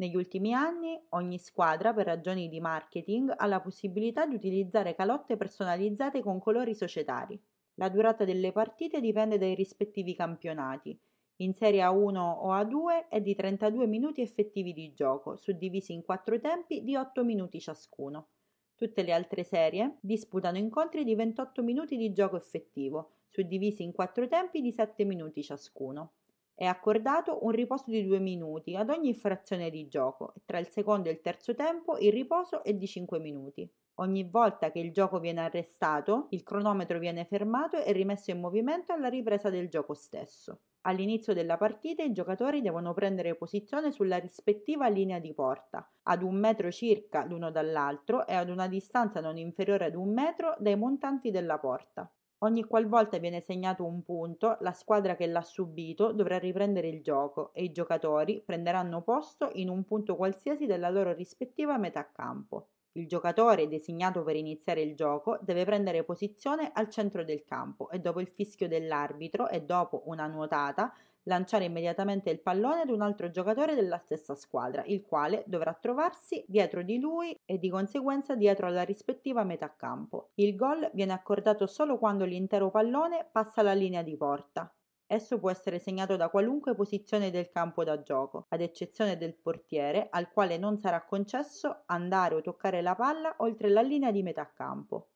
Negli 0.00 0.16
ultimi 0.16 0.54
anni 0.54 0.98
ogni 1.10 1.36
squadra, 1.36 1.92
per 1.92 2.06
ragioni 2.06 2.48
di 2.48 2.58
marketing, 2.58 3.34
ha 3.36 3.44
la 3.44 3.60
possibilità 3.60 4.24
di 4.24 4.34
utilizzare 4.34 4.94
calotte 4.94 5.36
personalizzate 5.36 6.22
con 6.22 6.38
colori 6.38 6.74
societari. 6.74 7.38
La 7.74 7.90
durata 7.90 8.24
delle 8.24 8.50
partite 8.50 8.98
dipende 8.98 9.36
dai 9.36 9.54
rispettivi 9.54 10.14
campionati. 10.14 10.98
In 11.42 11.52
Serie 11.52 11.82
A1 11.82 12.16
o 12.16 12.50
A2 12.50 13.08
è 13.10 13.20
di 13.20 13.34
32 13.34 13.86
minuti 13.86 14.22
effettivi 14.22 14.72
di 14.72 14.94
gioco, 14.94 15.36
suddivisi 15.36 15.92
in 15.92 16.02
quattro 16.02 16.40
tempi 16.40 16.82
di 16.82 16.96
8 16.96 17.22
minuti 17.22 17.60
ciascuno. 17.60 18.28
Tutte 18.74 19.02
le 19.02 19.12
altre 19.12 19.44
serie 19.44 19.98
disputano 20.00 20.56
incontri 20.56 21.04
di 21.04 21.14
28 21.14 21.62
minuti 21.62 21.98
di 21.98 22.10
gioco 22.14 22.38
effettivo, 22.38 23.16
suddivisi 23.28 23.82
in 23.82 23.92
quattro 23.92 24.26
tempi 24.26 24.62
di 24.62 24.72
7 24.72 25.04
minuti 25.04 25.42
ciascuno. 25.42 26.12
È 26.60 26.66
accordato 26.66 27.42
un 27.46 27.52
riposo 27.52 27.84
di 27.86 28.04
due 28.04 28.18
minuti 28.18 28.76
ad 28.76 28.90
ogni 28.90 29.14
frazione 29.14 29.70
di 29.70 29.88
gioco 29.88 30.34
e 30.36 30.42
tra 30.44 30.58
il 30.58 30.68
secondo 30.68 31.08
e 31.08 31.12
il 31.12 31.22
terzo 31.22 31.54
tempo 31.54 31.96
il 31.96 32.12
riposo 32.12 32.62
è 32.62 32.74
di 32.74 32.86
5 32.86 33.18
minuti. 33.18 33.66
Ogni 33.94 34.24
volta 34.24 34.70
che 34.70 34.78
il 34.78 34.92
gioco 34.92 35.20
viene 35.20 35.40
arrestato, 35.40 36.26
il 36.32 36.42
cronometro 36.42 36.98
viene 36.98 37.24
fermato 37.24 37.82
e 37.82 37.92
rimesso 37.92 38.30
in 38.30 38.40
movimento 38.40 38.92
alla 38.92 39.08
ripresa 39.08 39.48
del 39.48 39.70
gioco 39.70 39.94
stesso. 39.94 40.64
All'inizio 40.82 41.32
della 41.32 41.56
partita 41.56 42.02
i 42.02 42.12
giocatori 42.12 42.60
devono 42.60 42.92
prendere 42.92 43.36
posizione 43.36 43.90
sulla 43.90 44.18
rispettiva 44.18 44.86
linea 44.86 45.18
di 45.18 45.32
porta, 45.32 45.90
ad 46.02 46.22
un 46.22 46.34
metro 46.34 46.70
circa 46.70 47.24
l'uno 47.24 47.50
dall'altro 47.50 48.26
e 48.26 48.34
ad 48.34 48.50
una 48.50 48.68
distanza 48.68 49.22
non 49.22 49.38
inferiore 49.38 49.86
ad 49.86 49.94
un 49.94 50.12
metro 50.12 50.54
dai 50.58 50.76
montanti 50.76 51.30
della 51.30 51.58
porta. 51.58 52.12
Ogni 52.42 52.64
qualvolta 52.64 53.18
viene 53.18 53.42
segnato 53.42 53.84
un 53.84 54.02
punto, 54.02 54.56
la 54.60 54.72
squadra 54.72 55.14
che 55.14 55.26
l'ha 55.26 55.42
subito 55.42 56.12
dovrà 56.12 56.38
riprendere 56.38 56.88
il 56.88 57.02
gioco 57.02 57.52
e 57.52 57.64
i 57.64 57.70
giocatori 57.70 58.42
prenderanno 58.42 59.02
posto 59.02 59.50
in 59.54 59.68
un 59.68 59.84
punto 59.84 60.16
qualsiasi 60.16 60.64
della 60.64 60.88
loro 60.88 61.12
rispettiva 61.12 61.76
metà 61.76 62.10
campo. 62.10 62.68
Il 62.92 63.06
giocatore 63.06 63.68
designato 63.68 64.22
per 64.22 64.36
iniziare 64.36 64.80
il 64.80 64.96
gioco 64.96 65.38
deve 65.42 65.66
prendere 65.66 66.02
posizione 66.02 66.70
al 66.72 66.88
centro 66.88 67.24
del 67.24 67.44
campo 67.44 67.90
e 67.90 67.98
dopo 67.98 68.20
il 68.20 68.28
fischio 68.28 68.68
dell'arbitro 68.68 69.48
e 69.48 69.60
dopo 69.60 70.04
una 70.06 70.26
nuotata 70.26 70.94
lanciare 71.24 71.64
immediatamente 71.64 72.30
il 72.30 72.40
pallone 72.40 72.82
ad 72.82 72.90
un 72.90 73.02
altro 73.02 73.30
giocatore 73.30 73.74
della 73.74 73.98
stessa 73.98 74.34
squadra, 74.34 74.82
il 74.86 75.02
quale 75.02 75.44
dovrà 75.46 75.74
trovarsi 75.74 76.44
dietro 76.46 76.82
di 76.82 76.98
lui 76.98 77.34
e 77.44 77.58
di 77.58 77.68
conseguenza 77.68 78.34
dietro 78.34 78.66
alla 78.66 78.82
rispettiva 78.82 79.44
metà 79.44 79.74
campo. 79.76 80.30
Il 80.34 80.56
gol 80.56 80.90
viene 80.92 81.12
accordato 81.12 81.66
solo 81.66 81.98
quando 81.98 82.24
l'intero 82.24 82.70
pallone 82.70 83.28
passa 83.30 83.62
la 83.62 83.74
linea 83.74 84.02
di 84.02 84.16
porta. 84.16 84.72
Esso 85.06 85.40
può 85.40 85.50
essere 85.50 85.80
segnato 85.80 86.14
da 86.16 86.30
qualunque 86.30 86.76
posizione 86.76 87.30
del 87.30 87.50
campo 87.50 87.82
da 87.82 88.00
gioco, 88.00 88.46
ad 88.48 88.60
eccezione 88.60 89.16
del 89.16 89.34
portiere, 89.34 90.06
al 90.08 90.30
quale 90.30 90.56
non 90.56 90.78
sarà 90.78 91.04
concesso 91.04 91.82
andare 91.86 92.36
o 92.36 92.40
toccare 92.40 92.80
la 92.80 92.94
palla 92.94 93.34
oltre 93.38 93.68
la 93.70 93.82
linea 93.82 94.12
di 94.12 94.22
metà 94.22 94.48
campo. 94.52 95.08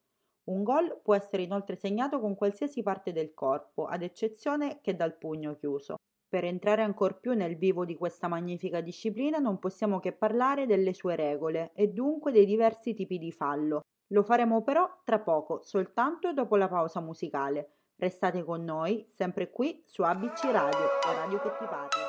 Un 0.44 0.62
gol 0.62 1.00
può 1.02 1.14
essere 1.14 1.42
inoltre 1.42 1.76
segnato 1.76 2.20
con 2.20 2.34
qualsiasi 2.34 2.82
parte 2.82 3.12
del 3.12 3.32
corpo, 3.32 3.86
ad 3.86 4.02
eccezione 4.02 4.80
che 4.82 4.94
dal 4.94 5.16
pugno 5.16 5.56
chiuso. 5.56 5.96
Per 6.28 6.44
entrare 6.44 6.82
ancor 6.82 7.20
più 7.20 7.32
nel 7.32 7.56
vivo 7.56 7.84
di 7.84 7.96
questa 7.96 8.28
magnifica 8.28 8.80
disciplina 8.80 9.38
non 9.38 9.58
possiamo 9.58 10.00
che 10.00 10.12
parlare 10.12 10.66
delle 10.66 10.92
sue 10.92 11.14
regole 11.16 11.70
e 11.74 11.88
dunque 11.88 12.32
dei 12.32 12.44
diversi 12.44 12.92
tipi 12.92 13.18
di 13.18 13.32
fallo. 13.32 13.82
Lo 14.08 14.22
faremo 14.22 14.62
però 14.62 15.00
tra 15.04 15.20
poco, 15.20 15.62
soltanto 15.62 16.32
dopo 16.32 16.56
la 16.56 16.68
pausa 16.68 17.00
musicale. 17.00 17.76
Restate 17.96 18.42
con 18.42 18.64
noi, 18.64 19.08
sempre 19.12 19.50
qui 19.50 19.82
su 19.86 20.02
ABC 20.02 20.44
Radio, 20.50 20.86
la 21.06 21.14
radio 21.14 21.38
che 21.38 21.50
ti 21.58 21.64
parla. 21.64 22.03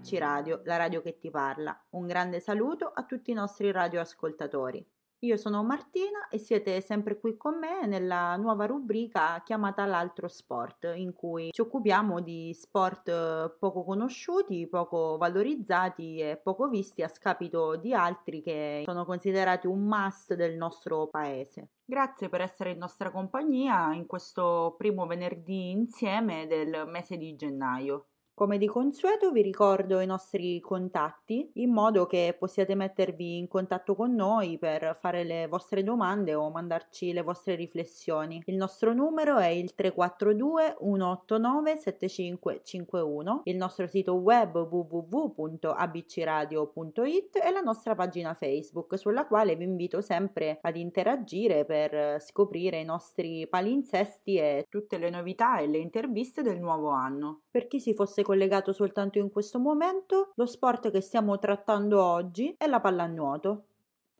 ABC 0.00 0.18
Radio, 0.18 0.62
la 0.64 0.78
radio 0.78 1.02
che 1.02 1.18
ti 1.18 1.30
parla. 1.30 1.78
Un 1.90 2.06
grande 2.06 2.40
saluto 2.40 2.90
a 2.92 3.04
tutti 3.04 3.32
i 3.32 3.34
nostri 3.34 3.70
radioascoltatori. 3.70 4.84
Io 5.22 5.36
sono 5.36 5.62
Martina 5.62 6.28
e 6.30 6.38
siete 6.38 6.80
sempre 6.80 7.20
qui 7.20 7.36
con 7.36 7.58
me 7.58 7.86
nella 7.86 8.34
nuova 8.36 8.64
rubrica 8.64 9.42
chiamata 9.44 9.84
L'altro 9.84 10.26
sport, 10.28 10.90
in 10.96 11.12
cui 11.12 11.50
ci 11.52 11.60
occupiamo 11.60 12.20
di 12.20 12.54
sport 12.54 13.08
eh, 13.08 13.54
poco 13.58 13.84
conosciuti, 13.84 14.66
poco 14.66 15.18
valorizzati 15.18 16.18
e 16.20 16.40
poco 16.42 16.68
visti 16.68 17.02
a 17.02 17.08
scapito 17.08 17.76
di 17.76 17.92
altri 17.92 18.40
che 18.40 18.84
sono 18.86 19.04
considerati 19.04 19.66
un 19.66 19.84
must 19.84 20.32
del 20.32 20.56
nostro 20.56 21.08
paese. 21.08 21.72
Grazie 21.84 22.30
per 22.30 22.40
essere 22.40 22.70
in 22.70 22.78
nostra 22.78 23.10
compagnia 23.10 23.92
in 23.92 24.06
questo 24.06 24.74
primo 24.78 25.06
venerdì 25.06 25.72
insieme 25.72 26.46
del 26.46 26.86
mese 26.86 27.18
di 27.18 27.36
gennaio. 27.36 28.06
Come 28.40 28.56
di 28.56 28.68
consueto 28.68 29.32
vi 29.32 29.42
ricordo 29.42 30.00
i 30.00 30.06
nostri 30.06 30.60
contatti 30.60 31.50
in 31.56 31.70
modo 31.70 32.06
che 32.06 32.34
possiate 32.38 32.74
mettervi 32.74 33.36
in 33.36 33.48
contatto 33.48 33.94
con 33.94 34.14
noi 34.14 34.56
per 34.56 34.96
fare 34.98 35.24
le 35.24 35.46
vostre 35.46 35.82
domande 35.82 36.34
o 36.34 36.48
mandarci 36.48 37.12
le 37.12 37.20
vostre 37.20 37.54
riflessioni. 37.54 38.42
Il 38.46 38.56
nostro 38.56 38.94
numero 38.94 39.36
è 39.36 39.48
il 39.48 39.74
342 39.74 40.76
189 40.80 41.76
7551, 41.76 43.42
il 43.44 43.56
nostro 43.58 43.86
sito 43.86 44.14
web 44.14 44.56
www.abcradio.it 44.56 47.40
e 47.44 47.50
la 47.50 47.60
nostra 47.60 47.94
pagina 47.94 48.32
Facebook 48.32 48.98
sulla 48.98 49.26
quale 49.26 49.54
vi 49.54 49.64
invito 49.64 50.00
sempre 50.00 50.60
ad 50.62 50.78
interagire 50.78 51.66
per 51.66 52.18
scoprire 52.22 52.80
i 52.80 52.86
nostri 52.86 53.46
palinsesti 53.46 54.36
e 54.36 54.64
tutte 54.66 54.96
le 54.96 55.10
novità 55.10 55.58
e 55.58 55.66
le 55.66 55.76
interviste 55.76 56.40
del 56.40 56.58
nuovo 56.58 56.88
anno. 56.88 57.42
Per 57.50 57.66
chi 57.66 57.80
si 57.80 57.92
fosse 57.92 58.28
collegato 58.30 58.72
soltanto 58.72 59.18
in 59.18 59.28
questo 59.28 59.58
momento, 59.58 60.30
lo 60.36 60.46
sport 60.46 60.92
che 60.92 61.00
stiamo 61.00 61.40
trattando 61.40 62.00
oggi 62.00 62.54
è 62.56 62.68
la 62.68 62.78
pallanuoto. 62.78 63.64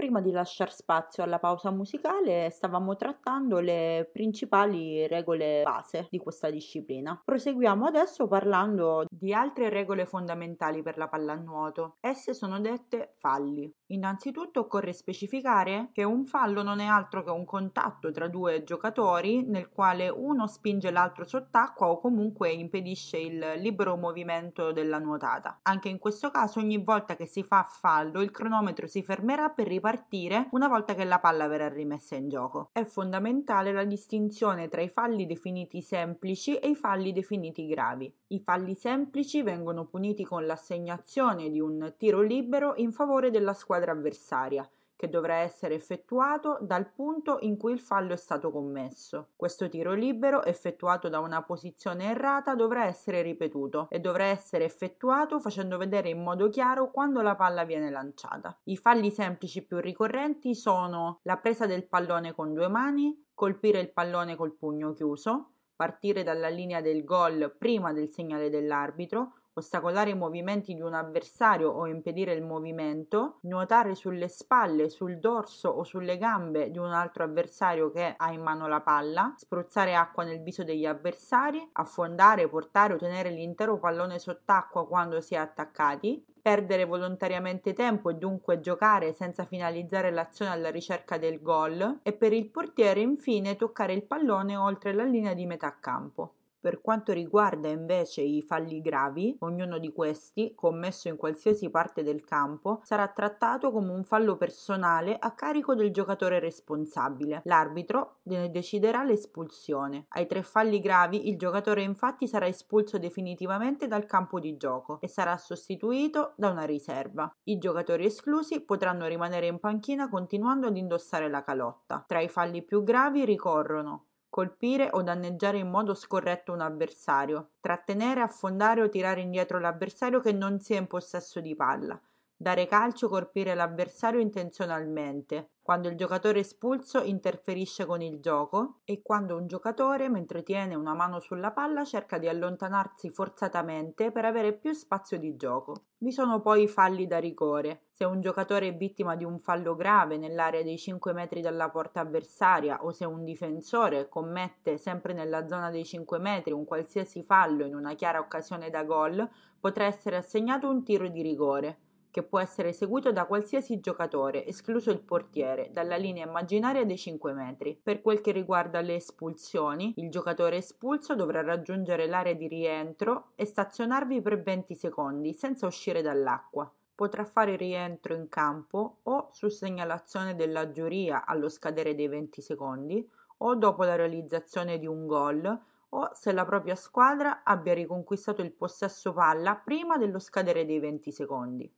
Prima 0.01 0.23
di 0.23 0.31
lasciare 0.31 0.71
spazio 0.71 1.23
alla 1.23 1.39
pausa 1.39 1.71
musicale, 1.71 2.49
stavamo 2.49 2.97
trattando 2.97 3.61
le 3.61 4.09
principali 4.11 5.07
regole 5.07 5.61
base 5.63 6.07
di 6.09 6.17
questa 6.17 6.49
disciplina. 6.49 7.21
Proseguiamo 7.23 7.85
adesso 7.85 8.27
parlando 8.27 9.05
di 9.11 9.35
altre 9.35 9.69
regole 9.69 10.07
fondamentali 10.07 10.81
per 10.83 10.97
la 10.97 11.07
pallanuoto. 11.07 11.99
Esse 12.01 12.33
sono 12.33 12.61
dette 12.61 13.13
falli. 13.19 13.71
Innanzitutto 13.89 14.61
occorre 14.61 14.95
specificare 14.95 15.91
che 15.93 16.05
un 16.05 16.25
fallo 16.25 16.63
non 16.63 16.81
è 16.81 16.87
altro 16.87 17.23
che 17.23 17.31
un 17.31 17.45
contatto 17.45 18.11
tra 18.11 18.27
due 18.27 18.63
giocatori 18.63 19.45
nel 19.45 19.69
quale 19.69 20.09
uno 20.09 20.47
spinge 20.47 20.91
l'altro 20.91 21.27
sott'acqua 21.27 21.91
o 21.91 22.01
comunque 22.01 22.51
impedisce 22.53 23.19
il 23.19 23.55
libero 23.57 23.97
movimento 23.97 24.73
della 24.73 24.99
nuotata. 24.99 25.59
Anche 25.63 25.91
in 25.91 25.99
questo 25.99 26.31
caso 26.31 26.61
ogni 26.61 26.83
volta 26.83 27.17
che 27.17 27.27
si 27.27 27.43
fa 27.43 27.67
fallo 27.69 28.23
il 28.23 28.31
cronometro 28.31 28.87
si 28.87 29.03
fermerà 29.03 29.51
per 29.51 29.67
ripartire 29.91 30.49
una 30.53 30.69
volta 30.69 30.95
che 30.95 31.05
la 31.05 31.19
palla 31.19 31.49
verrà 31.49 31.69
rimessa 31.69 32.15
in 32.15 32.29
gioco. 32.29 32.71
È 32.73 32.85
fondamentale 32.85 33.73
la 33.73 33.85
distinzione 33.85 34.69
tra 34.69 34.81
i 34.81 34.89
falli 34.89 35.27
definiti 35.27 35.83
semplici 35.83 36.57
e 36.57 36.69
i 36.69 36.75
falli 36.77 37.13
definiti 37.13 37.67
gravi. 37.67 38.13
I 38.29 38.41
falli 38.41 38.75
semplici 38.75 39.43
vengono 39.43 39.87
puniti 39.87 40.25
con 40.25 40.47
l'assegnazione 40.47 41.51
di 41.51 41.61
un 41.61 41.95
tiro 41.99 42.21
libero 42.21 42.75
in 42.77 42.93
favore 42.93 43.31
della 43.31 43.55
squadra 43.55 43.93
avversaria, 43.93 44.69
che 45.01 45.09
dovrà 45.09 45.37
essere 45.37 45.77
effettuato 45.77 46.59
dal 46.61 46.91
punto 46.91 47.39
in 47.41 47.57
cui 47.57 47.73
il 47.73 47.81
fallo 47.81 48.13
è 48.13 48.19
stato 48.19 48.51
commesso. 48.51 49.29
Questo 49.35 49.67
tiro 49.71 49.95
libero, 49.95 50.45
effettuato 50.45 51.09
da 51.09 51.21
una 51.21 51.43
posizione 51.43 52.11
errata, 52.11 52.55
dovrà 52.55 52.85
essere 52.85 53.23
ripetuto 53.23 53.87
e 53.89 53.99
dovrà 53.99 54.25
essere 54.25 54.65
effettuato 54.65 55.41
facendo 55.41 55.79
vedere 55.79 56.11
in 56.11 56.23
modo 56.23 56.51
chiaro 56.51 56.91
quando 56.91 57.23
la 57.23 57.35
palla 57.35 57.65
viene 57.65 57.89
lanciata. 57.89 58.55
I 58.65 58.77
falli 58.77 59.11
semplici 59.11 59.65
più 59.65 59.79
ricorrenti 59.79 60.55
sono 60.55 61.21
la 61.23 61.39
presa 61.39 61.65
del 61.65 61.89
pallone 61.89 62.35
con 62.35 62.53
due 62.53 62.69
mani, 62.69 63.29
colpire 63.33 63.81
il 63.81 63.95
pallone 63.95 64.37
col 64.37 64.53
pugno 64.53 64.93
chiuso, 64.93 65.53
partire 65.77 66.23
dalla 66.23 66.51
linea 66.51 66.83
del 66.83 67.05
gol 67.05 67.57
prima 67.57 67.95
del 67.95 68.11
segnale 68.11 68.51
dell'arbitro, 68.51 69.33
ostacolare 69.55 70.11
i 70.11 70.17
movimenti 70.17 70.75
di 70.75 70.81
un 70.81 70.95
avversario 70.95 71.71
o 71.71 71.87
impedire 71.87 72.33
il 72.33 72.43
movimento, 72.43 73.39
nuotare 73.43 73.95
sulle 73.95 74.29
spalle, 74.29 74.89
sul 74.89 75.19
dorso 75.19 75.69
o 75.69 75.85
sulle 75.85 76.19
gambe 76.19 76.71
di 76.71 76.79
un 76.79 76.93
altro 76.93 77.25
avversario 77.25 77.91
che 77.91 78.15
ha 78.17 78.33
in 78.33 78.43
mano 78.43 78.69
la 78.69 78.81
palla, 78.81 79.35
spruzzare 79.37 79.95
acqua 79.95 80.25
nel 80.25 80.43
viso 80.43 80.65
degli 80.65 80.87
avversari, 80.87 81.69
affondare, 81.73 82.49
portare 82.49 82.95
o 82.95 82.97
tenere 82.97 83.31
l'intero 83.31 83.79
pallone 83.79 84.19
sott'acqua 84.19 84.87
quando 84.87 85.21
si 85.21 85.35
è 85.35 85.39
attaccati, 85.39 86.25
perdere 86.41 86.85
volontariamente 86.85 87.73
tempo 87.73 88.11
e 88.11 88.15
dunque 88.15 88.61
giocare 88.61 89.13
senza 89.13 89.45
finalizzare 89.45 90.11
l'azione 90.11 90.51
alla 90.51 90.71
ricerca 90.71 91.19
del 91.19 91.43
gol 91.43 92.01
e 92.03 92.13
per 92.13 92.33
il 92.33 92.49
portiere 92.49 93.01
infine 93.01 93.57
toccare 93.57 93.93
il 93.93 94.05
pallone 94.05 94.57
oltre 94.57 94.93
la 94.93 95.05
linea 95.05 95.35
di 95.35 95.47
metà 95.47 95.77
campo. 95.79 96.35
Per 96.61 96.83
quanto 96.83 97.15
riguarda 97.15 97.69
invece 97.69 98.21
i 98.21 98.43
falli 98.43 98.83
gravi, 98.83 99.35
ognuno 99.41 99.79
di 99.79 99.91
questi, 99.91 100.53
commesso 100.55 101.09
in 101.09 101.17
qualsiasi 101.17 101.71
parte 101.71 102.03
del 102.03 102.23
campo, 102.23 102.81
sarà 102.85 103.09
trattato 103.09 103.73
come 103.73 103.93
un 103.93 104.05
fallo 104.05 104.37
personale 104.37 105.17
a 105.19 105.33
carico 105.33 105.75
del 105.75 105.91
giocatore 105.91 106.39
responsabile. 106.39 107.41
L'arbitro 107.45 108.19
ne 108.25 108.51
deciderà 108.51 109.03
l'espulsione. 109.05 110.05
Ai 110.09 110.27
tre 110.27 110.43
falli 110.43 110.81
gravi 110.81 111.29
il 111.31 111.39
giocatore 111.39 111.81
infatti 111.81 112.29
sarà 112.29 112.47
espulso 112.47 112.99
definitivamente 112.99 113.87
dal 113.87 114.05
campo 114.05 114.39
di 114.39 114.59
gioco 114.59 115.01
e 115.01 115.09
sarà 115.09 115.39
sostituito 115.39 116.35
da 116.37 116.51
una 116.51 116.65
riserva. 116.65 117.35
I 117.45 117.57
giocatori 117.57 118.05
esclusi 118.05 118.61
potranno 118.61 119.07
rimanere 119.07 119.47
in 119.47 119.59
panchina 119.59 120.11
continuando 120.11 120.67
ad 120.67 120.77
indossare 120.77 121.31
la 121.31 121.43
calotta. 121.43 122.05
Tra 122.07 122.21
i 122.21 122.29
falli 122.29 122.63
più 122.63 122.83
gravi 122.83 123.25
ricorrono 123.25 124.09
colpire 124.31 124.89
o 124.93 125.03
danneggiare 125.03 125.59
in 125.59 125.69
modo 125.69 125.93
scorretto 125.95 126.53
un 126.53 126.61
avversario, 126.61 127.51
trattenere, 127.61 128.21
affondare 128.21 128.81
o 128.81 128.89
tirare 128.89 129.21
indietro 129.21 129.59
l'avversario 129.59 130.21
che 130.21 130.33
non 130.33 130.61
sia 130.61 130.79
in 130.79 130.87
possesso 130.87 131.41
di 131.41 131.55
palla, 131.55 132.01
dare 132.37 132.67
calcio, 132.67 133.09
colpire 133.09 133.55
l'avversario 133.55 134.21
intenzionalmente, 134.21 135.51
quando 135.71 135.87
il 135.87 135.95
giocatore 135.95 136.41
espulso 136.41 137.01
interferisce 137.01 137.87
con 137.87 138.03
il 138.03 138.19
gioco 138.19 138.81
e 138.85 139.03
quando 139.03 139.37
un 139.37 139.47
giocatore, 139.47 140.09
mentre 140.09 140.43
tiene 140.43 140.75
una 140.75 140.95
mano 140.95 141.21
sulla 141.21 141.53
palla, 141.53 141.85
cerca 141.85 142.19
di 142.19 142.27
allontanarsi 142.27 143.09
forzatamente 143.11 144.11
per 144.11 144.25
avere 144.25 144.53
più 144.53 144.73
spazio 144.73 145.17
di 145.17 145.37
gioco. 145.37 145.85
Vi 145.99 146.11
sono 146.11 146.41
poi 146.41 146.65
i 146.65 146.67
falli 146.67 147.07
da 147.07 147.19
rigore. 147.19 147.83
Se 147.93 148.05
un 148.05 148.21
giocatore 148.21 148.67
è 148.67 148.77
vittima 148.77 149.15
di 149.15 149.23
un 149.23 149.39
fallo 149.39 149.77
grave 149.77 150.17
nell'area 150.17 150.65
dei 150.65 150.77
5 150.77 151.13
metri 151.13 151.41
dalla 151.41 151.71
porta 151.71 152.01
avversaria 152.01 152.83
o 152.83 152.91
se 152.91 153.05
un 153.05 153.23
difensore 153.23 154.09
commette 154.09 154.77
sempre 154.77 155.13
nella 155.13 155.47
zona 155.47 155.71
dei 155.71 155.85
5 155.85 156.19
metri 156.19 156.53
un 156.53 156.65
qualsiasi 156.65 157.23
fallo 157.23 157.65
in 157.65 157.77
una 157.77 157.95
chiara 157.95 158.19
occasione 158.19 158.71
da 158.71 158.83
gol, 158.83 159.25
potrà 159.61 159.85
essere 159.85 160.17
assegnato 160.17 160.69
un 160.69 160.83
tiro 160.83 161.07
di 161.07 161.23
rigore 161.23 161.79
che 162.11 162.23
può 162.23 162.39
essere 162.39 162.71
eseguito 162.71 163.13
da 163.13 163.27
qualsiasi 163.27 163.81
giocatore, 163.81 164.47
escluso 164.47 164.91
il 164.91 165.01
portiere, 165.01 165.71
dalla 165.73 165.97
linea 165.97 166.27
immaginaria 166.27 166.85
dei 166.85 166.99
5 166.99 167.33
metri. 167.33 167.79
Per 167.81 168.03
quel 168.03 168.21
che 168.21 168.33
riguarda 168.33 168.81
le 168.81 168.97
espulsioni, 168.97 169.95
il 169.97 170.11
giocatore 170.11 170.57
espulso 170.57 171.15
dovrà 171.15 171.43
raggiungere 171.43 172.07
l'area 172.07 172.35
di 172.35 172.49
rientro 172.49 173.31
e 173.37 173.45
stazionarvi 173.45 174.21
per 174.21 174.43
20 174.43 174.75
secondi 174.75 175.33
senza 175.33 175.67
uscire 175.67 176.03
dall'acqua. 176.03 176.71
Potrà 176.95 177.25
fare 177.25 177.57
rientro 177.57 178.15
in 178.15 178.29
campo 178.29 178.99
o 179.05 179.29
su 179.33 179.49
segnalazione 179.49 180.35
della 180.35 180.71
giuria 180.71 181.25
allo 181.25 181.49
scadere 181.49 181.95
dei 181.95 182.09
20 182.09 182.43
secondi 182.43 183.09
o 183.39 183.55
dopo 183.55 183.85
la 183.85 183.97
realizzazione 183.97 184.79
di 184.79 184.87
un 184.87 185.07
gol 185.07 185.61
o 185.93 186.11
se 186.13 186.33
la 186.33 186.45
propria 186.45 186.75
squadra 186.75 187.43
abbia 187.43 187.75
riconquistato 187.75 188.43
il 188.43 188.53
possesso 188.53 189.13
palla 189.13 189.57
prima 189.57 189.97
dello 189.97 190.19
scadere 190.19 190.65
dei 190.65 190.79
20 190.79 191.11
secondi. 191.11 191.75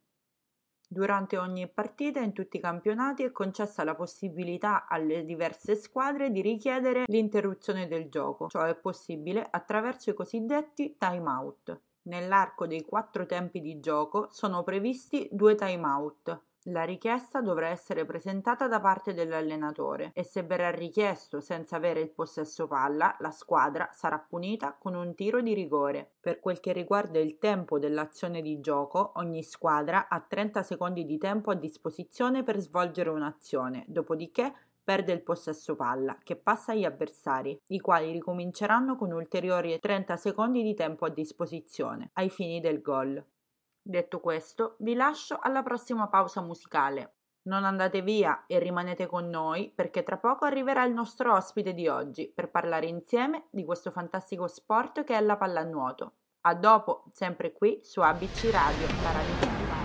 Durante 0.93 1.39
ogni 1.39 1.67
partita 1.69 2.21
in 2.21 2.35
tutti 2.35 2.59
i 2.59 2.61
campionati 2.61 3.23
è 3.23 3.33
concessa 3.33 3.83
la 3.83 3.95
possibilità 3.95 4.87
alle 4.87 5.25
diverse 5.25 5.75
squadre 5.75 6.31
di 6.31 6.43
richiedere 6.43 7.05
l'interruzione 7.07 7.89
del 7.89 8.11
gioco. 8.11 8.49
Ciò 8.49 8.65
è 8.65 8.75
possibile 8.75 9.43
attraverso 9.51 10.11
i 10.11 10.15
cosiddetti 10.15 10.97
time 10.99 11.31
out. 11.31 11.81
Nell'arco 12.03 12.67
dei 12.67 12.85
quattro 12.85 13.25
tempi 13.25 13.63
di 13.63 13.81
gioco 13.81 14.29
sono 14.33 14.63
previsti 14.65 15.31
due 15.33 15.55
time 15.55 15.87
out 15.87 16.41
la 16.67 16.85
richiesta 16.85 17.41
dovrà 17.41 17.69
essere 17.69 18.05
presentata 18.05 18.69
da 18.69 18.81
parte 18.81 19.15
dell'allenatore 19.15 20.13
e 20.15 20.23
se 20.23 20.43
verrà 20.43 20.71
richiesto 20.71 21.41
senza 21.41 21.77
avere 21.77 22.01
il 22.01 22.11
possesso 22.11 22.69
palla, 22.69 23.17
la 23.19 23.33
squadra 23.33 23.89
sarà 23.93 24.19
punita 24.19 24.77
con 24.79 24.95
un 24.95 25.15
tiro 25.15 25.41
di 25.41 25.55
rigore. 25.55 26.13
Per 26.21 26.39
quel 26.39 26.61
che 26.61 26.73
riguarda 26.73 27.19
il 27.19 27.39
tempo 27.39 27.79
dell'azione 27.79 28.43
di 28.43 28.61
gioco, 28.61 29.13
ogni 29.17 29.43
squadra 29.43 30.09
ha 30.09 30.21
30 30.21 30.63
secondi 30.63 31.05
di 31.05 31.19
tempo 31.19 31.51
a 31.51 31.55
disposizione 31.55 32.45
per 32.45 32.61
svolgere 32.61 33.11
un'azione, 33.11 33.85
dopodiché 33.89 34.55
perde 34.85 35.13
il 35.13 35.23
possesso 35.23 35.77
palla, 35.77 36.19
che 36.23 36.37
passa 36.37 36.73
agli 36.73 36.85
avversari, 36.85 37.61
i 37.69 37.81
quali 37.81 38.11
ricominceranno 38.13 38.97
con 38.97 39.13
ulteriori 39.13 39.79
30 39.79 40.17
secondi 40.17 40.63
di 40.63 40.75
tempo 40.75 41.07
a 41.07 41.11
disposizione, 41.11 42.11
ai 42.15 42.31
fini 42.31 42.61
del 42.61 42.81
gol. 42.83 43.25
Detto 43.83 44.21
questo, 44.21 44.77
vi 44.79 44.95
lascio 44.95 45.39
alla 45.41 45.63
prossima 45.63 46.09
pausa 46.09 46.41
musicale. 46.41 47.17
Non 47.45 47.65
andate 47.65 48.03
via 48.03 48.45
e 48.47 48.61
rimanete 48.61 49.07
con 49.07 49.29
noi 49.29 49.73
perché 49.75 50.05
tra 50.05 50.17
poco 50.17 50.45
arriverà 50.45 50.85
il 50.85 50.93
nostro 50.93 51.35
ospite 51.35 51.75
di 51.75 51.89
oggi 51.89 52.31
per 52.33 52.51
parlare 52.51 52.87
insieme 52.87 53.49
di 53.51 53.65
questo 53.65 53.91
fantastico 53.91 54.47
sport 54.47 55.03
che 55.03 55.17
è 55.17 55.21
la 55.21 55.37
pallanuoto. 55.37 56.13
A 56.43 56.55
dopo, 56.55 57.05
sempre 57.13 57.53
qui 57.53 57.81
su 57.83 58.01
ABC 58.01 58.51
Radio, 58.51 58.87
la 59.03 59.13
radio 59.13 59.33
saluto 59.37 59.82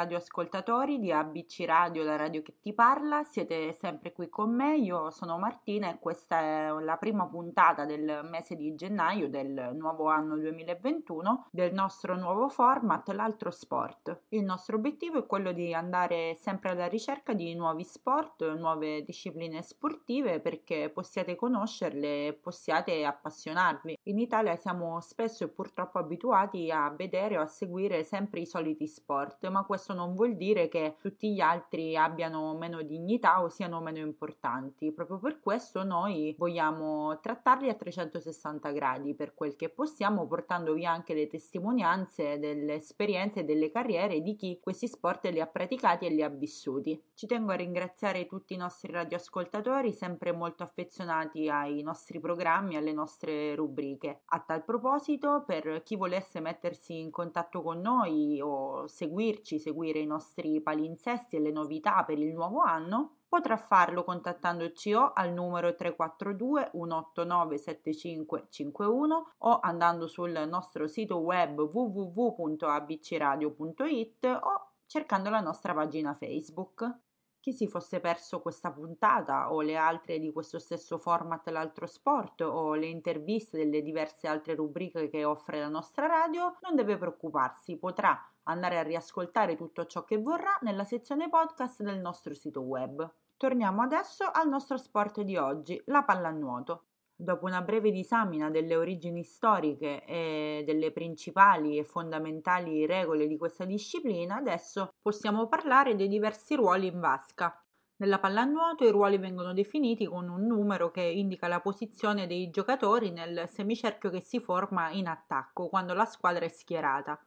radioascoltatori 0.00 0.98
di 0.98 1.12
ABC 1.12 1.64
Radio, 1.66 2.02
la 2.02 2.16
radio 2.16 2.40
che 2.40 2.54
ti 2.60 2.72
parla. 2.72 3.22
Siete 3.22 3.72
sempre 3.74 4.12
qui 4.12 4.30
con 4.30 4.54
me, 4.54 4.76
io 4.76 5.10
sono 5.10 5.38
Martina 5.38 5.90
e 5.90 5.98
questa 5.98 6.40
è 6.40 6.70
la 6.80 6.96
prima 6.96 7.26
puntata 7.26 7.84
del 7.84 8.26
mese 8.30 8.56
di 8.56 8.74
gennaio 8.74 9.28
del 9.28 9.72
nuovo 9.74 10.08
anno 10.08 10.38
2021 10.38 11.48
del 11.50 11.74
nostro 11.74 12.16
nuovo 12.16 12.48
format, 12.48 13.08
l'altro 13.10 13.50
sport. 13.50 14.22
Il 14.28 14.44
nostro 14.44 14.76
obiettivo 14.76 15.18
è 15.18 15.26
quello 15.26 15.52
di 15.52 15.74
andare 15.74 16.34
sempre 16.34 16.70
alla 16.70 16.86
ricerca 16.86 17.34
di 17.34 17.54
nuovi 17.54 17.84
sport, 17.84 18.54
nuove 18.54 19.02
discipline 19.02 19.60
sportive 19.60 20.40
perché 20.40 20.88
possiate 20.88 21.36
conoscerle 21.36 22.28
e 22.28 22.32
possiate 22.32 23.04
appassionarvi. 23.04 23.98
In 24.04 24.18
Italia 24.18 24.56
siamo 24.56 24.98
spesso 25.00 25.44
e 25.44 25.48
purtroppo 25.48 25.98
abituati 25.98 26.70
a 26.70 26.88
vedere 26.88 27.36
o 27.36 27.42
a 27.42 27.46
seguire 27.46 28.02
sempre 28.02 28.40
i 28.40 28.46
soliti 28.46 28.86
sport, 28.86 29.46
ma 29.48 29.64
questo 29.64 29.88
non 29.94 30.14
vuol 30.14 30.36
dire 30.36 30.68
che 30.68 30.96
tutti 31.00 31.32
gli 31.32 31.40
altri 31.40 31.96
abbiano 31.96 32.54
meno 32.54 32.82
dignità 32.82 33.42
o 33.42 33.48
siano 33.48 33.80
meno 33.80 33.98
importanti. 33.98 34.92
Proprio 34.92 35.18
per 35.18 35.40
questo 35.40 35.84
noi 35.84 36.34
vogliamo 36.38 37.18
trattarli 37.20 37.68
a 37.68 37.74
360 37.74 38.70
gradi 38.70 39.14
per 39.14 39.34
quel 39.34 39.56
che 39.56 39.68
possiamo, 39.68 40.26
portandovi 40.26 40.84
anche 40.84 41.14
le 41.14 41.26
testimonianze 41.26 42.38
delle 42.38 42.74
esperienze 42.74 43.40
e 43.40 43.44
delle 43.44 43.70
carriere 43.70 44.20
di 44.20 44.34
chi 44.34 44.58
questi 44.60 44.88
sport 44.88 45.26
li 45.26 45.40
ha 45.40 45.46
praticati 45.46 46.06
e 46.06 46.10
li 46.10 46.22
ha 46.22 46.28
vissuti. 46.28 47.00
Ci 47.14 47.26
tengo 47.26 47.52
a 47.52 47.56
ringraziare 47.56 48.26
tutti 48.26 48.54
i 48.54 48.56
nostri 48.56 48.92
radioascoltatori, 48.92 49.92
sempre 49.92 50.32
molto 50.32 50.62
affezionati 50.62 51.48
ai 51.48 51.82
nostri 51.82 52.20
programmi, 52.20 52.76
alle 52.76 52.92
nostre 52.92 53.54
rubriche. 53.54 54.22
A 54.26 54.40
tal 54.40 54.64
proposito, 54.64 55.44
per 55.46 55.82
chi 55.82 55.96
volesse 55.96 56.40
mettersi 56.40 56.98
in 56.98 57.10
contatto 57.10 57.62
con 57.62 57.80
noi 57.80 58.40
o 58.40 58.86
seguirci, 58.86 59.58
seguire 59.80 60.00
i 60.00 60.06
nostri 60.06 60.60
palinsesti 60.60 61.36
e 61.36 61.40
le 61.40 61.50
novità 61.50 62.04
per 62.04 62.18
il 62.18 62.34
nuovo 62.34 62.60
anno, 62.60 63.20
potrà 63.26 63.56
farlo 63.56 64.04
contattandoci 64.04 64.92
o 64.92 65.12
al 65.14 65.32
numero 65.32 65.74
342 65.74 66.72
189 66.72 67.58
7551 67.58 69.32
o 69.38 69.58
andando 69.60 70.06
sul 70.06 70.46
nostro 70.48 70.86
sito 70.86 71.16
web 71.18 71.58
www.abcradio.it 71.60 74.40
o 74.42 74.72
cercando 74.86 75.30
la 75.30 75.40
nostra 75.40 75.72
pagina 75.72 76.12
Facebook. 76.14 76.98
Chi 77.40 77.54
si 77.54 77.66
fosse 77.66 78.00
perso 78.00 78.42
questa 78.42 78.70
puntata 78.70 79.50
o 79.50 79.62
le 79.62 79.76
altre 79.76 80.18
di 80.18 80.30
questo 80.30 80.58
stesso 80.58 80.98
format 80.98 81.48
L'altro 81.48 81.86
sport 81.86 82.42
o 82.42 82.74
le 82.74 82.84
interviste 82.84 83.56
delle 83.56 83.80
diverse 83.80 84.28
altre 84.28 84.54
rubriche 84.54 85.08
che 85.08 85.24
offre 85.24 85.58
la 85.58 85.68
nostra 85.68 86.06
radio, 86.06 86.58
non 86.60 86.74
deve 86.74 86.98
preoccuparsi, 86.98 87.78
potrà 87.78 88.22
andare 88.50 88.78
a 88.78 88.82
riascoltare 88.82 89.56
tutto 89.56 89.86
ciò 89.86 90.04
che 90.04 90.18
vorrà 90.18 90.58
nella 90.62 90.84
sezione 90.84 91.28
podcast 91.28 91.82
del 91.82 92.00
nostro 92.00 92.34
sito 92.34 92.60
web. 92.60 93.10
Torniamo 93.36 93.82
adesso 93.82 94.30
al 94.30 94.48
nostro 94.48 94.76
sport 94.76 95.22
di 95.22 95.36
oggi, 95.36 95.80
la 95.86 96.02
pallanuoto. 96.02 96.84
Dopo 97.16 97.46
una 97.46 97.60
breve 97.60 97.90
disamina 97.90 98.50
delle 98.50 98.76
origini 98.76 99.22
storiche 99.24 100.04
e 100.04 100.62
delle 100.64 100.90
principali 100.90 101.78
e 101.78 101.84
fondamentali 101.84 102.86
regole 102.86 103.26
di 103.26 103.36
questa 103.36 103.64
disciplina, 103.64 104.36
adesso 104.36 104.94
possiamo 105.00 105.46
parlare 105.46 105.96
dei 105.96 106.08
diversi 106.08 106.54
ruoli 106.54 106.86
in 106.86 106.98
vasca. 106.98 107.62
Nella 107.96 108.18
pallanuoto 108.18 108.84
i 108.84 108.90
ruoli 108.90 109.18
vengono 109.18 109.52
definiti 109.52 110.06
con 110.06 110.30
un 110.30 110.46
numero 110.46 110.90
che 110.90 111.02
indica 111.02 111.46
la 111.48 111.60
posizione 111.60 112.26
dei 112.26 112.48
giocatori 112.48 113.10
nel 113.10 113.46
semicerchio 113.46 114.08
che 114.08 114.20
si 114.20 114.40
forma 114.40 114.88
in 114.90 115.06
attacco 115.06 115.68
quando 115.68 115.92
la 115.92 116.06
squadra 116.06 116.46
è 116.46 116.48
schierata. 116.48 117.22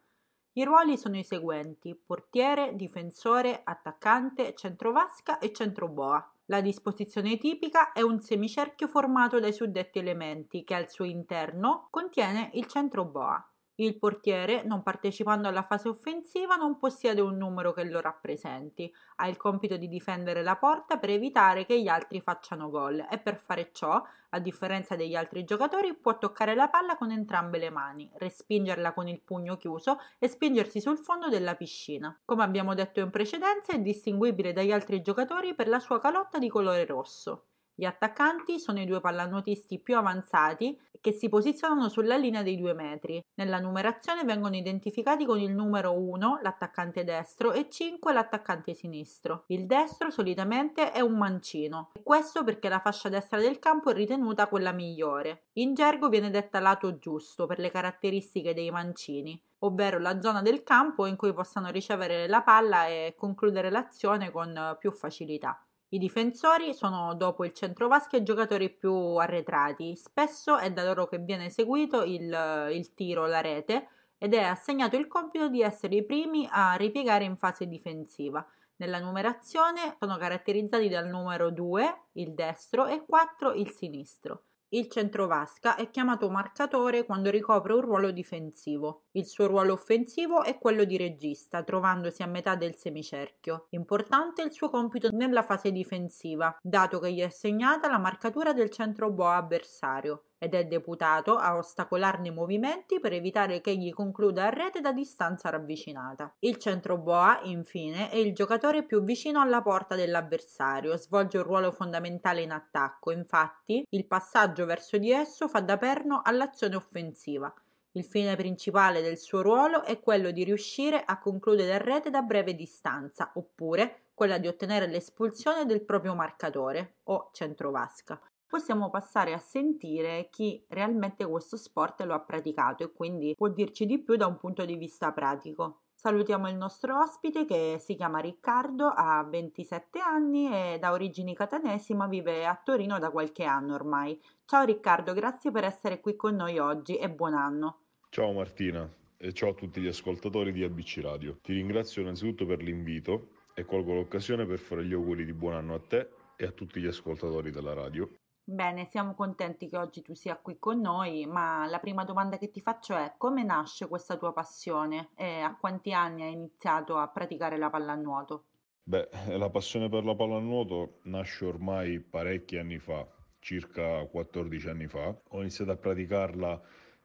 I 0.56 0.64
ruoli 0.64 0.98
sono 0.98 1.18
i 1.18 1.24
seguenti: 1.24 1.96
portiere, 1.96 2.76
difensore, 2.76 3.62
attaccante, 3.64 4.54
centrovasca 4.56 5.40
e 5.40 5.52
centroboa. 5.52 6.32
La 6.46 6.62
disposizione 6.62 7.38
tipica 7.38 7.92
è 7.92 8.02
un 8.02 8.20
semicerchio 8.20 8.88
formato 8.88 9.40
dai 9.40 9.54
suddetti 9.54 10.00
elementi 10.00 10.64
che 10.64 10.76
al 10.76 10.90
suo 10.90 11.06
interno 11.06 11.88
contiene 11.90 12.52
il 12.54 12.68
centro 12.68 13.06
boa. 13.06 13.53
Il 13.78 13.98
portiere, 13.98 14.62
non 14.62 14.84
partecipando 14.84 15.48
alla 15.48 15.64
fase 15.64 15.88
offensiva, 15.88 16.56
non 16.56 16.78
possiede 16.78 17.22
un 17.22 17.38
numero 17.38 17.74
che 17.74 17.84
lo 17.84 18.02
rappresenti. 18.02 18.94
Ha 19.16 19.28
il 19.28 19.36
compito 19.36 19.78
di 19.78 19.88
difendere 19.88 20.44
la 20.44 20.58
porta 20.58 21.00
per 21.00 21.10
evitare 21.10 21.66
che 21.66 21.82
gli 21.82 21.88
altri 21.88 22.22
facciano 22.22 22.70
gol 22.70 23.04
e 23.10 23.18
per 23.18 23.36
fare 23.36 23.72
ciò, 23.74 24.00
a 24.30 24.40
differenza 24.40 24.96
degli 24.96 25.16
altri 25.16 25.44
giocatori, 25.44 25.96
può 25.96 26.20
toccare 26.20 26.54
la 26.54 26.68
palla 26.68 26.96
con 26.96 27.10
entrambe 27.10 27.58
le 27.58 27.72
mani, 27.72 28.12
respingerla 28.14 28.94
con 28.94 29.08
il 29.08 29.22
pugno 29.22 29.58
chiuso 29.58 29.98
e 30.20 30.28
spingersi 30.28 30.80
sul 30.80 31.00
fondo 31.00 31.28
della 31.30 31.56
piscina. 31.56 32.16
Come 32.26 32.44
abbiamo 32.44 32.76
detto 32.76 33.00
in 33.00 33.10
precedenza, 33.10 33.74
è 33.74 33.80
distinguibile 33.80 34.54
dagli 34.54 34.72
altri 34.72 35.02
giocatori 35.02 35.56
per 35.56 35.68
la 35.68 35.80
sua 35.80 36.00
calotta 36.00 36.38
di 36.38 36.48
colore 36.48 36.86
rosso. 36.86 37.46
Gli 37.76 37.86
attaccanti 37.86 38.60
sono 38.60 38.80
i 38.80 38.86
due 38.86 39.02
pallanuotisti 39.02 39.80
più 39.80 39.98
avanzati 39.98 40.80
che 41.04 41.12
si 41.12 41.28
posizionano 41.28 41.90
sulla 41.90 42.16
linea 42.16 42.44
dei 42.44 42.58
due 42.58 42.74
metri. 42.74 43.22
Nella 43.34 43.60
numerazione 43.60 44.24
vengono 44.24 44.56
identificati 44.56 45.26
con 45.26 45.38
il 45.38 45.52
numero 45.52 45.92
1 45.92 46.40
l'attaccante 46.42 47.04
destro 47.04 47.52
e 47.52 47.70
5 47.70 48.14
l'attaccante 48.14 48.74
sinistro. 48.74 49.44
Il 49.48 49.66
destro 49.66 50.10
solitamente 50.10 50.94
è 50.94 51.02
un 51.02 51.18
mancino, 51.18 51.90
e 51.94 52.04
questo 52.04 52.46
perché 52.46 52.70
la 52.70 52.80
fascia 52.80 53.10
destra 53.10 53.38
del 53.38 53.60
campo 53.60 53.90
è 53.90 53.94
ritenuta 53.94 54.48
quella 54.48 54.72
migliore. 54.72 55.48
In 55.58 55.74
gergo 55.74 56.08
viene 56.08 56.30
detta 56.30 56.62
lato 56.62 56.98
giusto 56.98 57.48
per 57.48 57.60
le 57.60 57.70
caratteristiche 57.70 58.54
dei 58.54 58.72
mancini 58.72 59.38
ovvero 59.64 59.98
la 59.98 60.20
zona 60.20 60.42
del 60.42 60.62
campo 60.64 61.06
in 61.06 61.16
cui 61.16 61.34
possano 61.34 61.70
ricevere 61.70 62.28
la 62.28 62.42
palla 62.42 62.88
e 62.88 63.16
concludere 63.18 63.70
l'azione 63.70 64.30
con 64.30 64.76
più 64.78 64.92
facilità. 64.92 65.66
I 65.94 66.00
difensori 66.00 66.74
sono 66.74 67.14
dopo 67.14 67.46
il 67.46 67.54
centrovasca 67.54 68.18
i 68.18 68.24
giocatori 68.24 68.72
più 68.72 68.92
arretrati, 68.92 69.96
spesso 69.96 70.58
è 70.58 70.72
da 70.72 70.84
loro 70.84 71.06
che 71.06 71.20
viene 71.20 71.46
eseguito 71.46 72.02
il, 72.02 72.70
il 72.72 72.94
tiro, 72.96 73.28
la 73.28 73.42
rete, 73.42 73.90
ed 74.18 74.34
è 74.34 74.42
assegnato 74.42 74.98
il 74.98 75.06
compito 75.08 75.50
di 75.50 75.62
essere 75.62 75.98
i 75.98 76.04
primi 76.04 76.48
a 76.50 76.74
ripiegare 76.74 77.26
in 77.26 77.38
fase 77.38 77.68
difensiva. 77.68 78.44
Nella 78.78 78.98
numerazione 78.98 79.96
sono 80.00 80.18
caratterizzati 80.18 80.90
dal 80.90 81.08
numero 81.08 81.52
2, 81.52 82.06
il 82.14 82.34
destro, 82.34 82.88
e 82.88 83.06
4, 83.06 83.54
il 83.54 83.70
sinistro. 83.70 84.46
Il 84.74 84.90
centrovasca 84.90 85.76
è 85.76 85.92
chiamato 85.92 86.32
marcatore 86.32 87.06
quando 87.06 87.30
ricopre 87.30 87.74
un 87.74 87.82
ruolo 87.82 88.10
difensivo. 88.10 89.04
Il 89.12 89.28
suo 89.28 89.46
ruolo 89.46 89.74
offensivo 89.74 90.42
è 90.42 90.58
quello 90.58 90.84
di 90.84 90.98
regista, 90.98 91.62
trovandosi 91.62 92.24
a 92.24 92.26
metà 92.26 92.56
del 92.56 92.76
semicerchio. 92.76 93.68
Importante 93.70 94.42
il 94.42 94.52
suo 94.52 94.72
compito 94.72 95.12
nella 95.12 95.44
fase 95.44 95.72
difensiva, 95.72 96.58
dato 96.60 96.98
che 96.98 97.14
gli 97.14 97.20
è 97.20 97.26
assegnata 97.26 97.88
la 97.88 98.00
marcatura 98.00 98.52
del 98.52 98.72
centroboa 98.72 99.36
avversario 99.36 100.30
ed 100.44 100.56
è 100.56 100.66
deputato 100.66 101.38
a 101.38 101.56
ostacolarne 101.56 102.28
i 102.28 102.34
movimenti 102.34 103.00
per 103.00 103.14
evitare 103.14 103.62
che 103.62 103.70
egli 103.70 103.94
concluda 103.94 104.48
a 104.48 104.50
rete 104.50 104.82
da 104.82 104.92
distanza 104.92 105.50
ravvicinata. 105.50 106.36
Il 106.40 106.58
centro 106.58 106.98
boa, 106.98 107.40
infine, 107.44 108.10
è 108.10 108.18
il 108.18 108.34
giocatore 108.34 108.84
più 108.84 109.02
vicino 109.04 109.40
alla 109.40 109.62
porta 109.62 109.96
dell'avversario, 109.96 110.98
svolge 110.98 111.38
un 111.38 111.44
ruolo 111.44 111.72
fondamentale 111.72 112.42
in 112.42 112.52
attacco, 112.52 113.12
infatti 113.12 113.86
il 113.88 114.06
passaggio 114.06 114.66
verso 114.66 114.98
di 114.98 115.12
esso 115.12 115.48
fa 115.48 115.62
da 115.62 115.78
perno 115.78 116.22
all'azione 116.22 116.76
offensiva. 116.76 117.54
Il 117.94 118.04
fine 118.04 118.36
principale 118.36 119.02
del 119.02 119.18
suo 119.18 119.42
ruolo 119.42 119.84
è 119.84 120.02
quello 120.02 120.32
di 120.32 120.44
riuscire 120.44 121.02
a 121.06 121.20
concludere 121.20 121.76
a 121.76 121.78
rete 121.78 122.10
da 122.10 122.22
breve 122.22 122.54
distanza, 122.54 123.32
oppure 123.36 124.08
quella 124.14 124.40
di 124.40 124.48
ottenere 124.48 124.88
l'espulsione 124.88 125.66
del 125.66 125.84
proprio 125.86 126.16
marcatore 126.16 126.96
o 127.04 127.30
centrovasca 127.32 128.20
possiamo 128.54 128.92
passare 128.92 129.34
a 129.34 129.40
sentire 129.40 130.28
chi 130.30 130.64
realmente 130.68 131.26
questo 131.26 131.58
sport 131.58 132.04
lo 132.04 132.14
ha 132.14 132.20
praticato 132.20 132.84
e 132.84 132.92
quindi 132.92 133.34
può 133.36 133.48
dirci 133.48 133.88
di 133.88 133.98
più 133.98 134.16
da 134.16 134.28
un 134.28 134.38
punto 134.38 134.64
di 134.64 134.76
vista 134.76 135.12
pratico. 135.12 135.86
Salutiamo 135.96 136.48
il 136.48 136.56
nostro 136.56 137.00
ospite 137.02 137.46
che 137.46 137.78
si 137.80 137.96
chiama 137.96 138.20
Riccardo, 138.20 138.94
ha 138.96 139.24
27 139.24 140.00
anni 140.00 140.54
e 140.54 140.78
da 140.80 140.92
origini 140.92 141.34
catanesi 141.34 141.96
ma 141.96 142.06
vive 142.06 142.46
a 142.46 142.62
Torino 142.64 143.00
da 143.00 143.10
qualche 143.10 143.44
anno 143.44 143.74
ormai. 143.74 144.22
Ciao 144.46 144.64
Riccardo, 144.64 145.14
grazie 145.14 145.50
per 145.50 145.64
essere 145.64 146.00
qui 146.00 146.16
con 146.16 146.36
noi 146.36 146.60
oggi 146.60 146.96
e 146.98 147.10
buon 147.10 147.34
anno. 147.34 147.80
Ciao 148.10 148.34
Martina 148.34 148.88
e 149.18 149.34
ciao 149.34 149.50
a 149.50 149.54
tutti 149.56 149.82
gli 149.82 149.88
ascoltatori 149.88 150.52
di 150.52 150.64
ABC 150.64 151.00
Radio. 151.02 151.40
Ti 151.42 151.54
ringrazio 151.54 152.04
innanzitutto 152.04 152.46
per 152.46 152.62
l'invito 152.62 153.30
e 153.56 153.66
colgo 153.66 153.96
l'occasione 153.96 154.46
per 154.46 154.60
fare 154.60 154.86
gli 154.86 154.94
auguri 154.94 155.26
di 155.26 155.34
buon 155.34 155.56
anno 155.56 155.74
a 155.74 155.80
te 155.80 156.08
e 156.36 156.46
a 156.46 156.52
tutti 156.52 156.80
gli 156.80 156.88
ascoltatori 156.88 157.50
della 157.50 157.74
radio. 157.74 158.08
Bene, 158.46 158.86
siamo 158.86 159.16
contenti 159.16 159.68
che 159.68 159.78
oggi 159.78 160.02
tu 160.02 160.14
sia 160.14 160.38
qui 160.38 160.58
con 160.60 160.80
noi, 160.80 161.26
ma 161.26 161.66
la 161.68 161.80
prima 161.80 162.04
domanda 162.06 162.38
che 162.38 162.52
ti 162.52 162.62
faccio 162.62 162.96
è 162.96 163.16
come 163.18 163.44
nasce 163.44 163.88
questa 163.88 164.18
tua 164.18 164.34
passione 164.34 165.12
e 165.16 165.40
a 165.42 165.56
quanti 165.58 165.94
anni 165.94 166.24
hai 166.24 166.34
iniziato 166.34 166.98
a 166.98 167.08
praticare 167.10 167.58
la 167.58 167.70
pallanuoto? 167.70 168.46
Beh, 168.86 169.10
la 169.38 169.50
passione 169.50 169.90
per 169.90 170.06
la 170.06 170.16
pallanuoto 170.16 171.00
nasce 171.04 171.46
ormai 171.46 172.00
parecchi 172.00 172.58
anni 172.58 172.80
fa, 172.80 173.06
circa 173.40 174.06
14 174.08 174.70
anni 174.70 174.88
fa. 174.88 175.08
Ho 175.30 175.40
iniziato 175.42 175.72
a 175.72 175.78
praticarla 175.78 176.62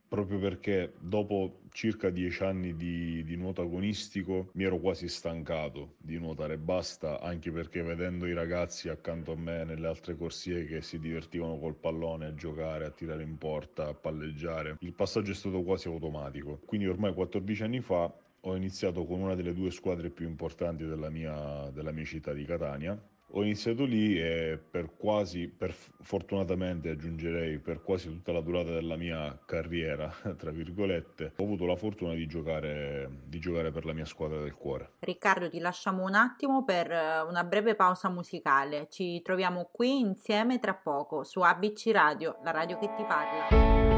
proprio 0.09 0.39
perché 0.39 0.95
dopo 0.99 1.61
circa 1.71 2.11
dieci 2.11 2.43
anni 2.43 2.75
di, 2.75 3.23
di, 3.25 3.37
nuoto 3.37 3.63
agonistico 3.63 4.49
mi 4.55 4.65
ero 4.65 4.79
quasi 4.79 5.07
stancato 5.09 5.95
di 5.99 6.19
nuotare 6.19 6.57
basta, 6.57 7.21
anche 7.21 7.53
perché 7.53 7.83
vedendo 7.83 8.27
i 8.27 8.33
ragazzi 8.33 8.89
accanto 8.89 9.33
a 9.33 9.37
me 9.37 9.65
nelle 9.65 9.87
altre 9.87 10.17
corsie 10.17 10.65
che 10.65 10.81
si 10.81 10.99
divertivano 10.99 11.59
col 11.59 11.75
pallone 11.75 12.27
a 12.27 12.35
giocare, 12.35 12.87
a 12.87 12.91
tirare 12.91 13.23
in 13.23 13.37
porta, 13.37 13.89
a 13.89 13.95
palleggiare, 13.95 14.77
il 14.81 14.93
passaggio 14.93 15.33
è 15.33 15.35
stato 15.35 15.63
quasi 15.63 15.89
automatico. 15.89 16.61
Quindi 16.65 16.87
ormai 16.87 17.13
14 17.13 17.63
anni 17.63 17.81
fa 17.81 18.13
ho 18.41 18.57
iniziato 18.57 19.05
con 19.05 19.21
una 19.21 19.35
delle 19.35 19.53
due 19.53 19.71
squadre 19.71 20.11
più 20.11 20.27
importanti 20.27 20.87
della 20.87 21.11
mia, 21.11 21.71
della 21.71 21.93
mia 21.93 22.05
città 22.05 22.33
di 22.33 22.45
Catania 22.45 22.99
ho 23.33 23.43
iniziato 23.43 23.85
lì 23.85 24.19
e 24.19 24.59
per 24.59 24.97
quasi, 24.97 25.49
per 25.49 25.75
fortunatamente 26.01 26.91
aggiungerei, 26.91 27.59
per 27.59 27.83
quasi 27.83 28.09
tutta 28.09 28.33
la 28.33 28.41
durata 28.41 28.71
della 28.71 28.97
mia 28.97 29.39
carriera, 29.45 30.13
tra 30.37 30.51
virgolette, 30.51 31.33
ho 31.37 31.43
avuto 31.45 31.67
la 31.67 31.77
fortuna 31.77 32.15
di 32.15 32.27
giocare, 32.27 33.09
di 33.25 33.39
giocare 33.39 33.71
per 33.71 33.85
la 33.85 33.93
mia 33.93 34.07
squadra 34.07 34.41
del 34.41 34.55
cuore. 34.55 34.93
Riccardo, 35.01 35.51
ti 35.51 35.59
lasciamo 35.59 36.05
un 36.05 36.15
attimo 36.15 36.65
per 36.65 36.91
eh, 36.91 37.21
una 37.23 37.45
breve 37.45 37.75
pausa 37.75 38.09
musicale. 38.09 38.89
Ci 38.91 39.21
troviamo 39.23 39.69
qui 39.73 39.99
insieme 40.01 40.59
tra 40.59 40.75
poco 40.75 41.25
su 41.25 41.41
ABC 41.41 41.91
Radio, 41.93 42.39
la 42.43 42.51
radio 42.51 42.79
che 42.79 42.91
ti 42.97 43.05
parla. 43.05 43.98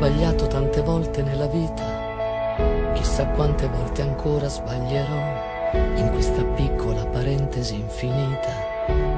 Sbagliato 0.00 0.46
tante 0.46 0.80
volte 0.80 1.20
nella 1.20 1.46
vita, 1.46 2.94
chissà 2.94 3.26
quante 3.26 3.68
volte 3.68 4.00
ancora 4.00 4.48
sbaglierò 4.48 5.74
in 5.96 6.08
questa 6.10 6.42
piccola 6.42 7.04
parentesi 7.04 7.74
infinita. 7.74 8.48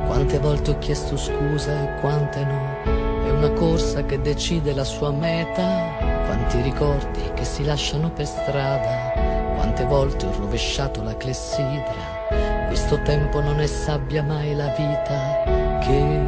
Quante 0.07 0.41
volte 0.41 0.73
ho 0.73 0.79
chiesto 0.79 1.17
scusa 1.17 1.71
e 1.71 2.01
quante 2.01 2.45
no, 2.45 3.25
è 3.25 3.31
una 3.31 3.53
corsa 3.53 4.05
che 4.05 4.21
decide 4.21 4.75
la 4.75 4.83
sua 4.83 5.13
meta. 5.13 5.95
Quanti 6.27 6.61
ricordi 6.63 7.31
che 7.33 7.45
si 7.45 7.65
lasciano 7.65 8.11
per 8.11 8.27
strada, 8.27 9.13
quante 9.55 9.85
volte 9.85 10.27
ho 10.27 10.33
rovesciato 10.37 11.01
la 11.05 11.17
clessidra. 11.17 12.67
Questo 12.67 13.01
tempo 13.03 13.41
non 13.41 13.61
è 13.61 13.67
sabbia 13.69 14.25
mai 14.25 14.57
la 14.57 14.75
vita 14.77 15.79
che 15.79 16.22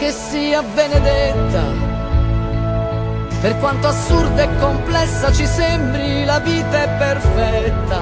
che 0.00 0.12
sia 0.12 0.62
benedetta. 0.62 1.62
Per 3.42 3.58
quanto 3.58 3.88
assurda 3.88 4.42
e 4.42 4.56
complessa 4.56 5.30
ci 5.30 5.46
sembri, 5.46 6.24
la 6.24 6.38
vita 6.38 6.82
è 6.84 6.88
perfetta. 6.96 8.00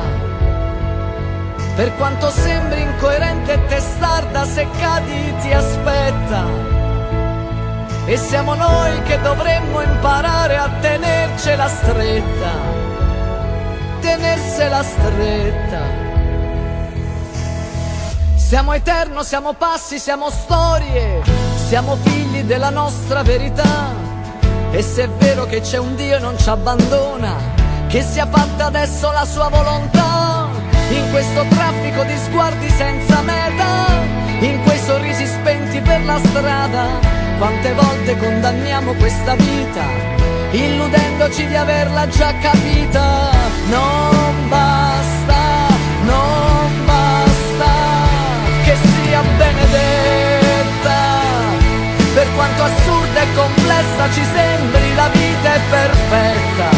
Per 1.74 1.96
quanto 1.96 2.30
sembri 2.30 2.82
incoerente 2.82 3.52
e 3.54 3.66
testarda, 3.66 4.44
se 4.44 4.68
cadi 4.78 5.34
ti 5.40 5.52
aspetta. 5.52 6.44
E 8.06 8.16
siamo 8.16 8.54
noi 8.54 9.02
che 9.02 9.20
dovremmo 9.20 9.80
imparare 9.80 10.56
a 10.56 10.70
tenercela 10.80 11.66
stretta, 11.66 12.52
tenersela 14.00 14.82
stretta. 14.84 15.80
Siamo 18.36 18.72
eterno, 18.72 19.24
siamo 19.24 19.52
passi, 19.54 19.98
siamo 19.98 20.30
storie 20.30 21.47
siamo 21.68 21.98
figli 22.02 22.44
della 22.44 22.70
nostra 22.70 23.22
verità. 23.22 23.94
E 24.70 24.80
se 24.80 25.02
è 25.02 25.08
vero 25.10 25.44
che 25.44 25.60
c'è 25.60 25.76
un 25.76 25.94
Dio 25.96 26.16
e 26.16 26.18
non 26.18 26.38
ci 26.38 26.48
abbandona, 26.48 27.36
che 27.88 28.00
sia 28.00 28.26
fatta 28.26 28.66
adesso 28.66 29.12
la 29.12 29.26
sua 29.26 29.48
volontà. 29.50 30.48
In 30.90 31.10
questo 31.10 31.44
traffico 31.50 32.04
di 32.04 32.16
sguardi 32.24 32.70
senza 32.70 33.20
meta, 33.20 33.84
in 34.40 34.62
quei 34.62 34.78
sorrisi 34.78 35.26
spenti 35.26 35.78
per 35.80 36.02
la 36.06 36.18
strada, 36.18 36.86
quante 37.36 37.74
volte 37.74 38.16
condanniamo 38.16 38.94
questa 38.94 39.34
vita, 39.34 39.84
illudendoci 40.52 41.46
di 41.48 41.54
averla 41.54 42.08
già 42.08 42.32
capita. 42.38 43.30
Non 43.68 44.27
quanto 52.38 52.62
assurda 52.62 53.20
e 53.20 53.34
complessa 53.34 54.10
ci 54.12 54.24
sembri 54.32 54.94
la 54.94 55.08
vita 55.08 55.54
è 55.54 55.60
perfetta. 55.70 56.68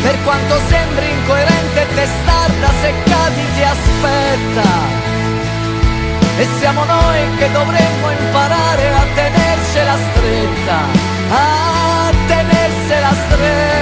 Per 0.00 0.16
quanto 0.24 0.54
sembri 0.68 1.10
incoerente 1.10 1.82
e 1.82 1.94
testarda 1.94 2.68
se 2.80 2.94
cadi 3.04 3.44
ti 3.54 3.62
aspetta. 3.62 4.68
E 6.38 6.48
siamo 6.58 6.82
noi 6.84 7.36
che 7.36 7.50
dovremmo 7.52 8.10
imparare 8.10 8.88
a 8.88 9.04
tenercela 9.14 9.96
stretta, 10.08 10.78
a 11.28 12.10
tenersela 12.26 13.12
stretta 13.26 13.80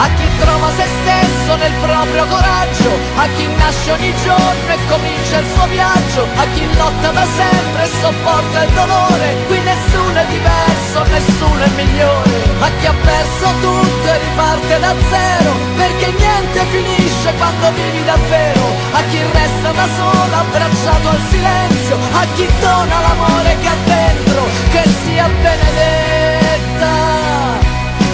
a 0.00 0.08
chi 0.14 0.27
trova 0.38 0.70
se 0.76 0.86
stesso 0.86 1.56
nel 1.56 1.72
proprio 1.80 2.24
coraggio, 2.26 2.90
a 3.16 3.26
chi 3.36 3.46
nasce 3.56 3.90
ogni 3.92 4.14
giorno 4.22 4.68
e 4.68 4.78
comincia 4.88 5.38
il 5.38 5.46
suo 5.54 5.66
viaggio, 5.66 6.26
a 6.36 6.44
chi 6.54 6.64
lotta 6.76 7.10
da 7.10 7.26
sempre 7.26 7.82
e 7.84 7.90
sopporta 8.00 8.64
il 8.64 8.70
dolore, 8.72 9.36
qui 9.46 9.60
nessuno 9.60 10.18
è 10.18 10.26
diverso, 10.26 10.98
nessuno 11.10 11.62
è 11.62 11.70
migliore, 11.76 12.36
a 12.60 12.70
chi 12.78 12.86
ha 12.86 12.94
perso 12.94 13.46
tutto 13.60 14.06
e 14.08 14.18
riparte 14.18 14.78
da 14.80 14.94
zero, 15.10 15.50
perché 15.76 16.12
niente 16.16 16.60
finisce 16.70 17.32
quando 17.36 17.70
vivi 17.72 18.04
davvero, 18.04 18.64
a 18.92 19.02
chi 19.10 19.20
resta 19.32 19.70
da 19.72 19.86
solo 19.96 20.34
abbracciato 20.36 21.08
al 21.08 21.20
silenzio, 21.30 21.96
a 22.12 22.26
chi 22.34 22.46
dona 22.60 23.00
l'amore 23.00 23.56
che 23.60 23.68
ha 23.68 23.76
dentro, 23.84 24.42
che 24.70 24.82
sia 25.04 25.28
benedetta. 25.42 27.27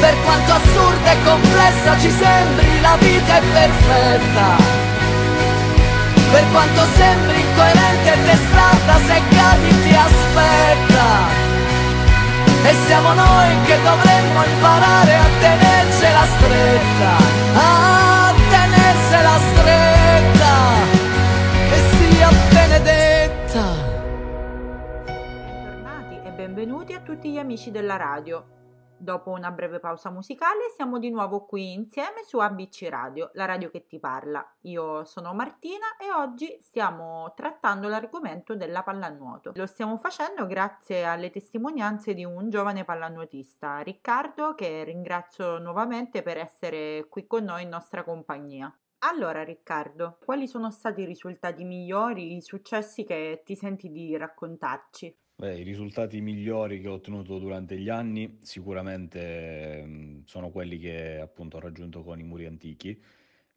Per 0.05 0.21
quanto 0.23 0.53
assurda 0.53 1.13
e 1.13 1.17
complessa 1.25 1.99
ci 1.99 2.11
sembri, 2.11 2.81
la 2.83 2.95
vita 2.99 3.39
è 3.39 3.41
perfetta. 3.41 4.47
Per 6.31 6.45
quanto 6.53 6.83
sembri 6.95 7.41
incoerente 7.41 8.13
e 8.13 8.25
testarda, 8.27 8.97
se 8.99 9.23
cadi 9.31 9.83
ti 9.83 9.95
aspetta. 9.95 11.09
E 12.69 12.75
siamo 12.85 13.15
noi 13.15 13.63
che 13.65 13.77
dovremmo 13.81 14.45
imparare 14.45 15.15
a 15.15 15.29
tenercela 15.41 16.25
stretta, 16.37 17.13
a 17.55 18.35
tenersela 18.51 19.39
stretta, 19.53 20.55
che 21.71 21.79
sia 21.97 22.29
benedetta. 22.53 23.65
Bentornati 25.07 26.21
e 26.23 26.31
benvenuti 26.31 26.93
a 26.93 27.01
tutti 27.01 27.33
gli 27.33 27.39
amici 27.39 27.71
della 27.71 27.97
radio. 27.97 28.54
Dopo 29.05 29.33
una 29.33 29.51
breve 29.51 29.81
pausa 29.81 30.09
musicale 30.09 30.71
siamo 30.75 30.99
di 30.99 31.11
nuovo 31.11 31.45
qui 31.45 31.75
insieme 31.75 32.23
su 32.25 32.39
ABC 32.39 32.87
Radio, 32.89 33.29
la 33.35 33.45
radio 33.45 33.69
che 33.69 33.85
ti 33.85 34.01
parla. 34.01 34.43
Io 34.63 35.05
sono 35.05 35.35
Martina 35.35 35.99
e 36.01 36.11
oggi 36.11 36.59
stiamo 36.63 37.31
trattando 37.37 37.89
l'argomento 37.89 38.57
della 38.57 38.83
pallanuoto. 38.83 39.53
Lo 39.57 39.67
stiamo 39.67 39.99
facendo 39.99 40.47
grazie 40.47 41.05
alle 41.05 41.29
testimonianze 41.29 42.15
di 42.15 42.25
un 42.25 42.49
giovane 42.49 42.87
pallanuotista, 42.87 43.81
Riccardo, 43.81 44.55
che 44.55 44.85
ringrazio 44.85 45.59
nuovamente 45.59 46.23
per 46.23 46.39
essere 46.39 47.07
qui 47.11 47.27
con 47.27 47.45
noi 47.45 47.65
in 47.65 47.69
nostra 47.69 48.05
compagnia. 48.05 48.75
Allora 49.01 49.45
Riccardo, 49.45 50.17
quali 50.25 50.49
sono 50.49 50.71
stati 50.71 51.03
i 51.03 51.05
risultati 51.05 51.63
migliori, 51.65 52.37
i 52.37 52.41
successi 52.41 53.05
che 53.05 53.43
ti 53.45 53.55
senti 53.55 53.91
di 53.91 54.17
raccontarci? 54.17 55.15
Beh, 55.45 55.59
i 55.59 55.63
risultati 55.63 56.23
migliori 56.23 56.81
che 56.81 56.89
ho 56.89 56.95
ottenuto 56.95 57.39
durante 57.39 57.79
gli 57.79 57.91
anni 57.91 58.39
sicuramente 58.41 59.85
mh, 59.85 60.23
sono 60.25 60.49
quelli 60.51 60.79
che 60.79 61.19
appunto 61.21 61.59
ho 61.59 61.61
raggiunto 61.61 62.03
con 62.03 62.19
i 62.19 62.23
muri 62.23 62.47
antichi 62.47 62.99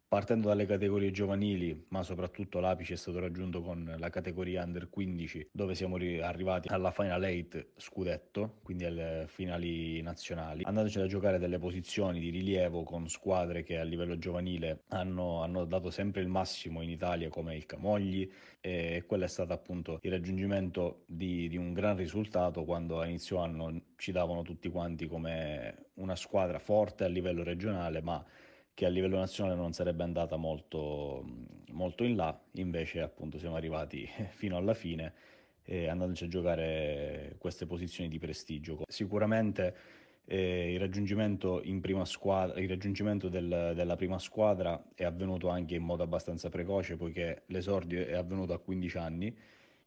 Partendo 0.10 0.47
dalle 0.47 0.66
categorie 0.66 1.12
giovanili, 1.12 1.86
ma 1.89 2.01
soprattutto 2.01 2.62
l'apice 2.62 2.93
è 2.93 2.95
stato 2.95 3.20
raggiunto 3.20 3.62
con 3.62 3.93
la 3.97 4.10
categoria 4.10 4.64
under 4.64 4.89
15, 4.89 5.49
dove 5.51 5.76
siamo 5.76 5.97
arrivati 5.97 6.70
alla 6.70 6.91
Final 6.91 7.22
8 7.22 7.66
scudetto, 7.76 8.60
quindi 8.64 8.86
alle 8.86 9.26
finali 9.28 10.01
nazionali, 10.01 10.64
andandoci 10.64 11.01
a 11.01 11.08
giocare 11.08 11.39
delle 11.39 11.60
posizioni 11.60 12.22
di 12.22 12.30
rilievo 12.30 12.84
con 12.84 13.10
squadre 13.10 13.64
che 13.64 13.80
a 13.80 13.84
livello 13.84 14.18
giovanile 14.18 14.84
hanno, 14.88 15.43
hanno 15.43 15.66
dato 15.66 15.89
sempre 15.89 16.22
il 16.22 16.30
massimo 16.30 16.82
in 16.82 16.89
Italia, 16.89 17.28
come 17.28 17.58
il 17.58 17.66
Camogli, 17.66 18.32
e 18.62 19.03
quello 19.05 19.26
è 19.26 19.28
stato 19.28 19.51
appunto 19.51 19.99
il 20.03 20.12
raggiungimento 20.12 21.03
di, 21.05 21.49
di 21.49 21.58
un 21.58 21.74
gran 21.74 21.97
risultato 21.97 22.64
quando 22.64 23.01
a 23.01 23.05
inizio 23.05 23.39
anno 23.39 23.82
ci 23.97 24.14
davano 24.14 24.41
tutti 24.43 24.70
quanti 24.70 25.05
come 25.05 25.89
una 25.95 26.16
squadra 26.16 26.60
forte 26.60 27.03
a 27.03 27.08
livello 27.08 27.43
regionale, 27.43 28.01
ma 28.01 28.26
che 28.78 28.86
a 28.86 28.89
livello 28.89 29.17
nazionale 29.17 29.55
non 29.55 29.73
sarebbe 29.73 30.03
andata 30.03 30.36
molto, 30.36 31.25
molto 31.71 32.03
in 32.03 32.15
là, 32.15 32.39
invece 32.51 33.01
appunto 33.01 33.39
siamo 33.39 33.55
arrivati 33.55 34.07
fino 34.36 34.55
alla 34.55 34.75
fine 34.75 35.13
eh, 35.63 35.88
andandoci 35.88 36.25
a 36.25 36.28
giocare 36.28 37.38
queste 37.39 37.65
posizioni 37.65 38.07
di 38.07 38.19
prestigio. 38.19 38.84
Sicuramente 38.88 39.75
eh, 40.25 40.73
il 40.73 40.80
raggiungimento, 40.80 41.63
squadra, 42.03 42.59
il 42.59 42.69
raggiungimento 42.69 43.30
del, 43.30 43.71
della 43.73 43.95
prima 43.95 44.19
squadra 44.19 44.80
è 44.93 45.05
avvenuto 45.05 45.49
anche 45.49 45.73
in 45.73 45.82
modo 45.82 46.03
abbastanza 46.03 46.49
precoce 46.49 46.97
poiché 46.97 47.45
l'esordio 47.47 48.05
è 48.05 48.13
avvenuto 48.13 48.53
a 48.53 48.59
15 48.59 48.97
anni 48.99 49.36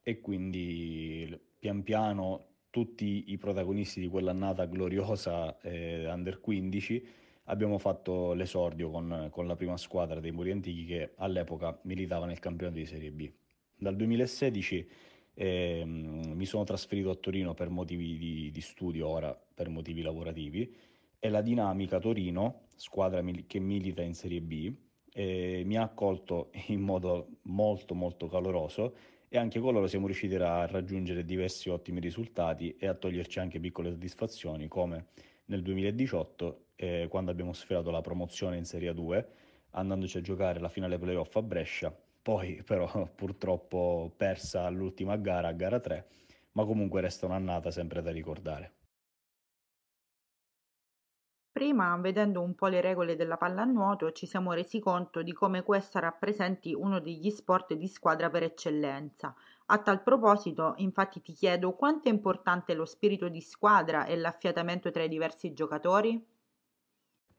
e 0.03 0.21
quindi 0.21 1.41
pian 1.61 1.85
piano 1.85 2.47
tutti 2.71 3.27
i 3.29 3.39
protagonisti 3.39 4.01
di 4.01 4.09
quell'annata 4.09 4.67
gloriosa 4.67 5.61
eh, 5.61 6.11
Under 6.11 6.41
15 6.41 7.19
abbiamo 7.51 7.79
fatto 7.79 8.33
l'esordio 8.33 8.91
con, 8.91 9.29
con, 9.31 9.47
la 9.47 9.57
prima 9.57 9.77
squadra 9.77 10.21
dei 10.21 10.31
Muri 10.31 10.53
Antichi 10.53 10.85
che 10.85 11.13
all'epoca 11.17 11.79
militava 11.83 12.25
nel 12.25 12.39
campionato 12.39 12.79
di 12.79 12.87
Serie 12.87 13.11
B. 13.11 13.31
Dal 13.77 13.97
2016 13.97 14.89
eh, 15.35 15.83
mi 15.85 16.45
sono 16.47 16.65
trasferito 16.65 17.11
a 17.11 17.17
Torino 17.17 17.55
per 17.55 17.69
motivi 17.69 18.17
di, 18.17 18.51
di, 18.51 18.61
studio, 18.61 19.09
ora 19.09 19.39
per 19.55 19.69
motivi 19.69 20.03
lavorativi, 20.03 20.75
e 21.19 21.29
la 21.29 21.43
Dinamica 21.43 21.99
Torino, 21.99 22.63
squadra 22.77 23.21
mil- 23.21 23.47
che 23.47 23.59
milita 23.59 24.03
in 24.03 24.15
Serie 24.15 24.41
B, 24.41 24.73
eh, 25.13 25.63
mi 25.65 25.77
ha 25.77 25.83
accolto 25.83 26.51
in 26.69 26.81
modo 26.81 27.39
molto 27.43 27.95
molto 27.95 28.29
caloroso 28.29 28.95
e 29.29 29.39
anche 29.39 29.59
con 29.59 29.75
loro 29.75 29.87
siamo 29.89 30.07
riusciti 30.07 30.37
a 30.37 30.67
raggiungere 30.67 31.25
diversi 31.25 31.69
ottimi 31.69 32.01
risultati 32.01 32.77
e 32.77 32.87
a 32.87 32.95
toglierci 32.95 33.41
anche 33.41 33.59
piccole 33.59 33.91
soddisfazioni 33.91 34.69
come 34.69 35.07
nel 35.47 35.63
2018 35.63 36.67
eh, 36.81 37.09
quando 37.11 37.31
abbiamo 37.31 37.53
sferato 37.53 37.91
la 37.91 38.01
promozione 38.01 38.57
in 38.57 38.65
Serie 38.65 38.95
2 38.95 39.29
andandoci 39.73 40.17
a 40.17 40.23
giocare 40.23 40.59
la 40.61 40.71
finale 40.71 40.99
playoff 40.99 41.37
a 41.37 41.43
Brescia, 41.43 41.95
poi 42.23 42.63
però 42.65 42.89
purtroppo 43.15 44.11
persa 44.17 44.65
all'ultima 44.65 45.17
gara, 45.17 45.49
a 45.49 45.53
gara 45.53 45.79
3, 45.79 46.07
ma 46.53 46.65
comunque 46.65 47.03
resta 47.03 47.27
un'annata 47.27 47.71
sempre 47.71 48.01
da 48.01 48.11
ricordare. 48.11 48.73
Prima, 51.53 51.95
vedendo 51.99 52.41
un 52.41 52.55
po' 52.55 52.69
le 52.69 52.81
regole 52.81 53.15
della 53.15 53.37
pallanuoto, 53.37 54.13
ci 54.13 54.25
siamo 54.25 54.55
resi 54.55 54.79
conto 54.79 55.23
di 55.23 55.35
come 55.35 55.63
questa 55.63 55.99
rappresenti 55.99 56.73
uno 56.73 56.99
degli 57.01 57.29
sport 57.29 57.75
di 57.75 57.89
squadra 57.89 58.31
per 58.31 58.45
eccellenza. 58.45 59.35
A 59.67 59.79
tal 59.83 60.03
proposito, 60.03 60.73
infatti 60.77 61.21
ti 61.21 61.35
chiedo 61.35 61.75
quanto 61.75 62.09
è 62.09 62.13
importante 62.13 62.73
lo 62.73 62.87
spirito 62.87 63.29
di 63.29 63.43
squadra 63.43 64.07
e 64.07 64.17
l'affiatamento 64.17 64.91
tra 64.91 65.03
i 65.03 65.09
diversi 65.09 65.53
giocatori? 65.53 66.39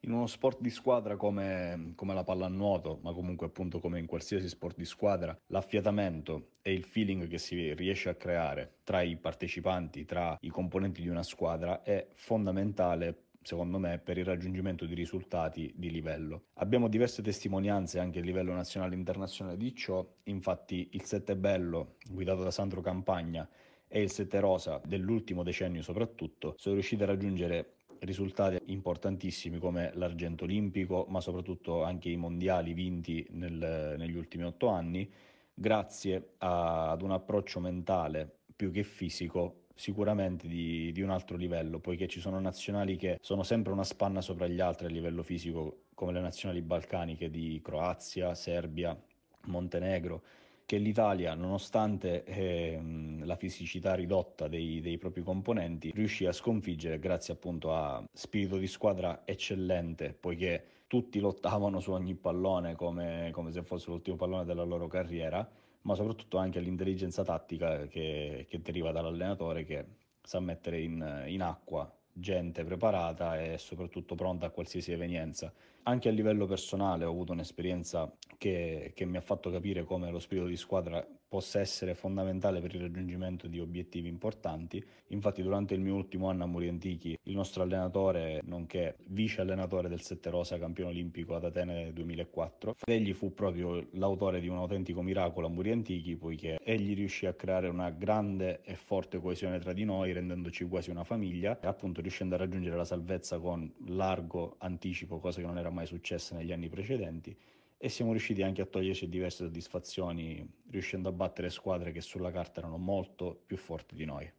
In 0.03 0.13
uno 0.13 0.25
sport 0.25 0.61
di 0.61 0.71
squadra 0.71 1.15
come, 1.15 1.93
come, 1.95 2.15
la 2.15 2.23
pallanuoto, 2.23 2.99
ma 3.03 3.13
comunque 3.13 3.45
appunto 3.45 3.79
come 3.79 3.99
in 3.99 4.07
qualsiasi 4.07 4.49
sport 4.49 4.75
di 4.75 4.85
squadra, 4.85 5.37
l'affiatamento 5.47 6.53
e 6.63 6.73
il 6.73 6.85
feeling 6.85 7.27
che 7.27 7.37
si 7.37 7.73
riesce 7.75 8.09
a 8.09 8.15
creare 8.15 8.77
tra 8.83 9.01
i 9.01 9.15
partecipanti, 9.15 10.03
tra 10.05 10.35
i 10.41 10.49
componenti 10.49 11.03
di 11.03 11.07
una 11.07 11.21
squadra 11.21 11.83
è 11.83 12.07
fondamentale 12.13 13.25
secondo 13.43 13.77
me, 13.79 13.99
per 13.99 14.17
il 14.17 14.25
raggiungimento 14.25 14.85
di 14.85 14.93
risultati 14.93 15.71
di 15.75 15.89
livello. 15.91 16.45
Abbiamo 16.55 16.87
diverse 16.87 17.21
testimonianze 17.21 17.99
anche 17.99 18.19
a 18.19 18.23
livello 18.23 18.53
nazionale 18.53 18.95
e 18.95 18.97
internazionale 18.97 19.57
di 19.57 19.75
ciò, 19.75 20.05
infatti 20.23 20.89
il 20.93 21.03
Sette 21.03 21.35
Bello, 21.35 21.95
guidato 22.09 22.43
da 22.43 22.51
Sandro 22.51 22.81
Campagna, 22.81 23.47
e 23.93 24.01
il 24.01 24.09
Sette 24.09 24.39
Rosa 24.39 24.79
dell'ultimo 24.85 25.43
decennio 25.43 25.81
soprattutto, 25.81 26.55
sono 26.57 26.75
riusciti 26.75 27.03
a 27.03 27.07
raggiungere 27.07 27.73
risultati 28.01 28.57
importantissimi 28.71 29.59
come 29.59 29.91
l'argento 29.95 30.45
olimpico, 30.45 31.05
ma 31.09 31.21
soprattutto 31.21 31.83
anche 31.83 32.09
i 32.09 32.15
mondiali 32.15 32.73
vinti 32.73 33.25
nel, 33.31 33.95
negli 33.97 34.15
ultimi 34.15 34.43
otto 34.43 34.67
anni, 34.67 35.09
grazie 35.53 36.33
a, 36.39 36.91
ad 36.91 37.01
un 37.01 37.11
approccio 37.11 37.59
mentale 37.59 38.29
più 38.55 38.71
che 38.71 38.83
fisico 38.83 39.65
sicuramente 39.75 40.47
di, 40.47 40.91
di, 40.91 41.01
un 41.01 41.09
altro 41.09 41.37
livello, 41.37 41.79
poiché 41.79 42.07
ci 42.07 42.19
sono 42.19 42.39
nazionali 42.39 42.97
che 42.97 43.17
sono 43.21 43.43
sempre 43.43 43.71
una 43.71 43.83
spanna 43.83 44.21
sopra 44.21 44.47
gli 44.47 44.59
altri 44.59 44.85
a 44.85 44.89
livello 44.89 45.23
fisico, 45.23 45.85
come 45.93 46.11
le 46.11 46.21
nazionali 46.21 46.61
balcaniche 46.61 47.29
di 47.29 47.59
Croazia, 47.63 48.35
Serbia, 48.35 48.99
Montenegro, 49.45 50.23
che 50.66 50.78
l'Italia, 50.78 51.34
nonostante 51.34 52.24
eh, 52.24 52.80
la 53.24 53.36
fisicità 53.36 53.93
ridotta 53.93 54.47
dei, 54.47 54.82
dei, 54.82 54.97
propri 54.97 55.22
componenti, 55.24 55.91
riuscì 55.93 56.26
a 56.26 56.32
sconfiggere 56.32 56.99
grazie 56.99 57.34
appunto 57.34 57.74
a 57.74 58.03
spirito 58.14 58.57
di 58.57 58.68
squadra 58.68 59.22
eccellente, 59.26 60.14
poiché 60.18 60.64
tutti 60.88 61.20
lottavano 61.20 61.80
su 61.80 61.91
ogni 61.91 62.16
pallone 62.16 62.76
come, 62.76 63.30
come 63.32 63.51
se 63.51 63.64
fosse 63.64 63.89
l'ultimo 63.89 64.16
pallone 64.16 64.45
della 64.45 64.64
loro 64.64 64.88
carriera 64.88 65.49
ma 65.84 65.95
soprattutto 65.95 66.38
anche 66.38 66.59
all'intelligenza 66.59 67.24
tattica 67.24 67.88
che, 67.88 68.45
che 68.47 68.62
deriva 68.62 68.91
dall'allenatore 68.91 69.64
che 69.64 69.86
sa 70.22 70.39
mettere 70.39 70.82
in, 70.82 71.24
in 71.28 71.41
acqua 71.41 71.91
gente 72.14 72.64
preparata 72.64 73.41
e 73.41 73.57
soprattutto 73.57 74.16
pronta 74.16 74.47
a 74.47 74.49
qualsiasi 74.49 74.91
evenienza. 74.91 75.51
Anche 75.84 76.09
a 76.09 76.11
livello 76.11 76.45
personale 76.45 77.05
ho 77.05 77.09
avuto 77.09 77.32
un'esperienza 77.32 78.11
che, 78.38 78.91
che 78.93 79.05
mi 79.05 79.17
ha 79.17 79.21
fatto 79.21 79.49
capire 79.49 79.84
come 79.84 80.11
lo 80.11 80.19
spirito 80.19 80.47
di 80.47 80.55
squadra 80.55 81.05
possa 81.32 81.61
essere 81.61 81.95
fondamentale 81.95 82.59
per 82.59 82.75
il 82.75 82.82
raggiungimento 82.82 83.47
di 83.47 83.61
obiettivi 83.61 84.09
importanti. 84.09 84.84
Infatti 85.07 85.41
durante 85.41 85.73
il 85.73 85.79
mio 85.79 85.95
ultimo 85.95 86.27
anno 86.27 86.43
a 86.43 86.45
Muri 86.45 86.67
Antichi 86.67 87.17
il 87.23 87.34
nostro 87.34 87.63
allenatore, 87.63 88.41
nonché 88.43 88.97
vice 89.05 89.39
allenatore 89.39 89.88
del 89.88 90.01
Sette 90.01 90.29
Rosa, 90.29 90.57
campione 90.57 90.89
olimpico 90.89 91.34
ad 91.34 91.45
Atene 91.45 91.93
2004, 91.93 92.75
egli 92.86 93.13
fu 93.13 93.34
proprio 93.34 93.88
l'autore 93.91 94.41
di 94.41 94.49
un 94.49 94.57
autentico 94.57 95.01
miracolo 95.01 95.47
a 95.47 95.49
Muri 95.49 95.71
Antichi, 95.71 96.17
poiché 96.17 96.59
egli 96.61 96.95
riuscì 96.95 97.25
a 97.25 97.34
creare 97.34 97.69
una 97.69 97.91
grande 97.91 98.59
e 98.63 98.75
forte 98.75 99.21
coesione 99.21 99.57
tra 99.59 99.71
di 99.71 99.86
noi, 99.86 100.11
rendendoci 100.11 100.65
quasi 100.65 100.89
una 100.89 101.05
famiglia 101.05 101.57
e 101.61 101.67
appunto 101.67 102.01
riuscendo 102.01 102.36
a 102.36 102.39
raggiungere 102.39 102.75
la 102.75 102.84
salvezza 102.84 103.39
con 103.39 103.71
largo 103.86 104.55
anticipo, 104.57 105.19
cosa 105.19 105.39
che 105.39 105.47
non 105.47 105.57
era 105.57 105.69
mai 105.72 105.88
successa 105.88 106.36
negli 106.36 106.51
anni 106.51 106.69
precedenti 106.69 107.36
e 107.78 107.89
siamo 107.89 108.11
riusciti 108.11 108.43
anche 108.43 108.61
a 108.61 108.67
toglierci 108.67 109.09
diverse 109.09 109.45
soddisfazioni 109.45 110.47
riuscendo 110.69 111.09
a 111.09 111.11
battere 111.11 111.49
squadre 111.49 111.91
che 111.91 112.01
sulla 112.01 112.32
carta 112.32 112.59
erano 112.59 112.78
molto 112.78 113.41
più 113.45 113.57
forti 113.57 113.95
di 113.95 114.05
noi. 114.05 114.32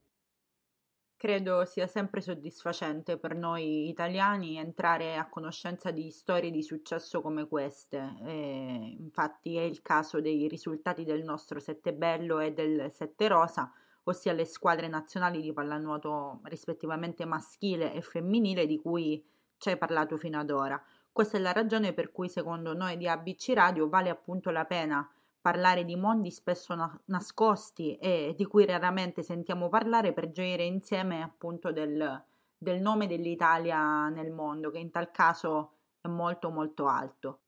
Credo 1.16 1.64
sia 1.64 1.86
sempre 1.86 2.20
soddisfacente 2.20 3.16
per 3.16 3.36
noi 3.36 3.88
italiani 3.88 4.58
entrare 4.58 5.16
a 5.16 5.28
conoscenza 5.28 5.92
di 5.92 6.10
storie 6.10 6.50
di 6.50 6.64
successo 6.64 7.20
come 7.20 7.46
queste. 7.46 8.16
E 8.24 8.96
infatti 8.98 9.56
è 9.56 9.62
il 9.62 9.82
caso 9.82 10.20
dei 10.20 10.48
risultati 10.48 11.04
del 11.04 11.22
nostro 11.22 11.60
Sette 11.60 11.94
Bello 11.94 12.40
e 12.40 12.52
del 12.52 12.90
Sette 12.90 13.28
Rosa, 13.28 13.72
ossia 14.04 14.32
le 14.32 14.44
squadre 14.44 14.88
nazionali 14.88 15.40
di 15.40 15.52
pallanuoto 15.52 16.40
rispettivamente 16.44 17.24
maschile 17.24 17.92
e 17.94 18.02
femminile 18.02 18.66
di 18.66 18.78
cui 18.78 19.24
ci 19.58 19.68
hai 19.68 19.78
parlato 19.78 20.16
fino 20.16 20.40
ad 20.40 20.50
ora. 20.50 20.84
Questa 21.12 21.36
è 21.36 21.40
la 21.40 21.52
ragione 21.52 21.92
per 21.92 22.10
cui 22.10 22.30
secondo 22.30 22.72
noi 22.72 22.96
di 22.96 23.06
ABC 23.06 23.52
Radio 23.52 23.86
vale 23.86 24.08
appunto 24.08 24.50
la 24.50 24.64
pena 24.64 25.06
parlare 25.42 25.84
di 25.84 25.94
mondi 25.94 26.30
spesso 26.30 26.74
na- 26.74 27.00
nascosti 27.06 27.96
e 27.98 28.32
di 28.34 28.46
cui 28.46 28.64
raramente 28.64 29.22
sentiamo 29.22 29.68
parlare 29.68 30.14
per 30.14 30.30
gioire 30.30 30.64
insieme 30.64 31.20
appunto 31.20 31.70
del, 31.70 32.24
del 32.56 32.80
nome 32.80 33.06
dell'Italia 33.06 34.08
nel 34.08 34.30
mondo, 34.30 34.70
che 34.70 34.78
in 34.78 34.90
tal 34.90 35.10
caso 35.10 35.72
è 36.00 36.08
molto 36.08 36.48
molto 36.50 36.86
alto. 36.86 37.41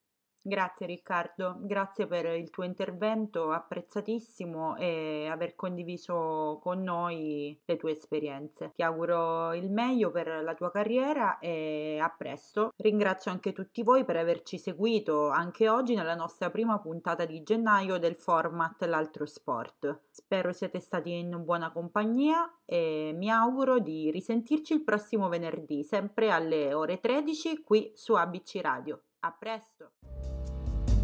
Grazie 0.46 0.84
Riccardo, 0.84 1.56
grazie 1.60 2.06
per 2.06 2.26
il 2.26 2.50
tuo 2.50 2.64
intervento 2.64 3.50
apprezzatissimo 3.50 4.76
e 4.76 5.26
aver 5.26 5.54
condiviso 5.54 6.58
con 6.60 6.82
noi 6.82 7.58
le 7.64 7.76
tue 7.78 7.92
esperienze. 7.92 8.72
Ti 8.74 8.82
auguro 8.82 9.54
il 9.54 9.70
meglio 9.70 10.10
per 10.10 10.42
la 10.44 10.52
tua 10.52 10.70
carriera 10.70 11.38
e 11.38 11.98
a 11.98 12.10
presto. 12.10 12.74
Ringrazio 12.76 13.30
anche 13.30 13.54
tutti 13.54 13.82
voi 13.82 14.04
per 14.04 14.18
averci 14.18 14.58
seguito 14.58 15.30
anche 15.30 15.66
oggi 15.70 15.94
nella 15.94 16.14
nostra 16.14 16.50
prima 16.50 16.78
puntata 16.78 17.24
di 17.24 17.42
gennaio 17.42 17.96
del 17.96 18.16
format 18.16 18.84
L'altro 18.84 19.24
sport. 19.24 20.02
Spero 20.10 20.52
siate 20.52 20.78
stati 20.78 21.10
in 21.10 21.42
buona 21.42 21.72
compagnia 21.72 22.58
e 22.66 23.14
mi 23.16 23.30
auguro 23.30 23.78
di 23.78 24.10
risentirci 24.10 24.74
il 24.74 24.84
prossimo 24.84 25.30
venerdì, 25.30 25.82
sempre 25.84 26.30
alle 26.30 26.74
ore 26.74 27.00
13 27.00 27.62
qui 27.62 27.92
su 27.94 28.12
ABC 28.12 28.58
Radio. 28.60 29.04
A 29.20 29.32
presto! 29.32 29.93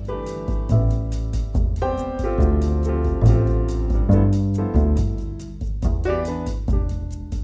Bye. 0.06 0.49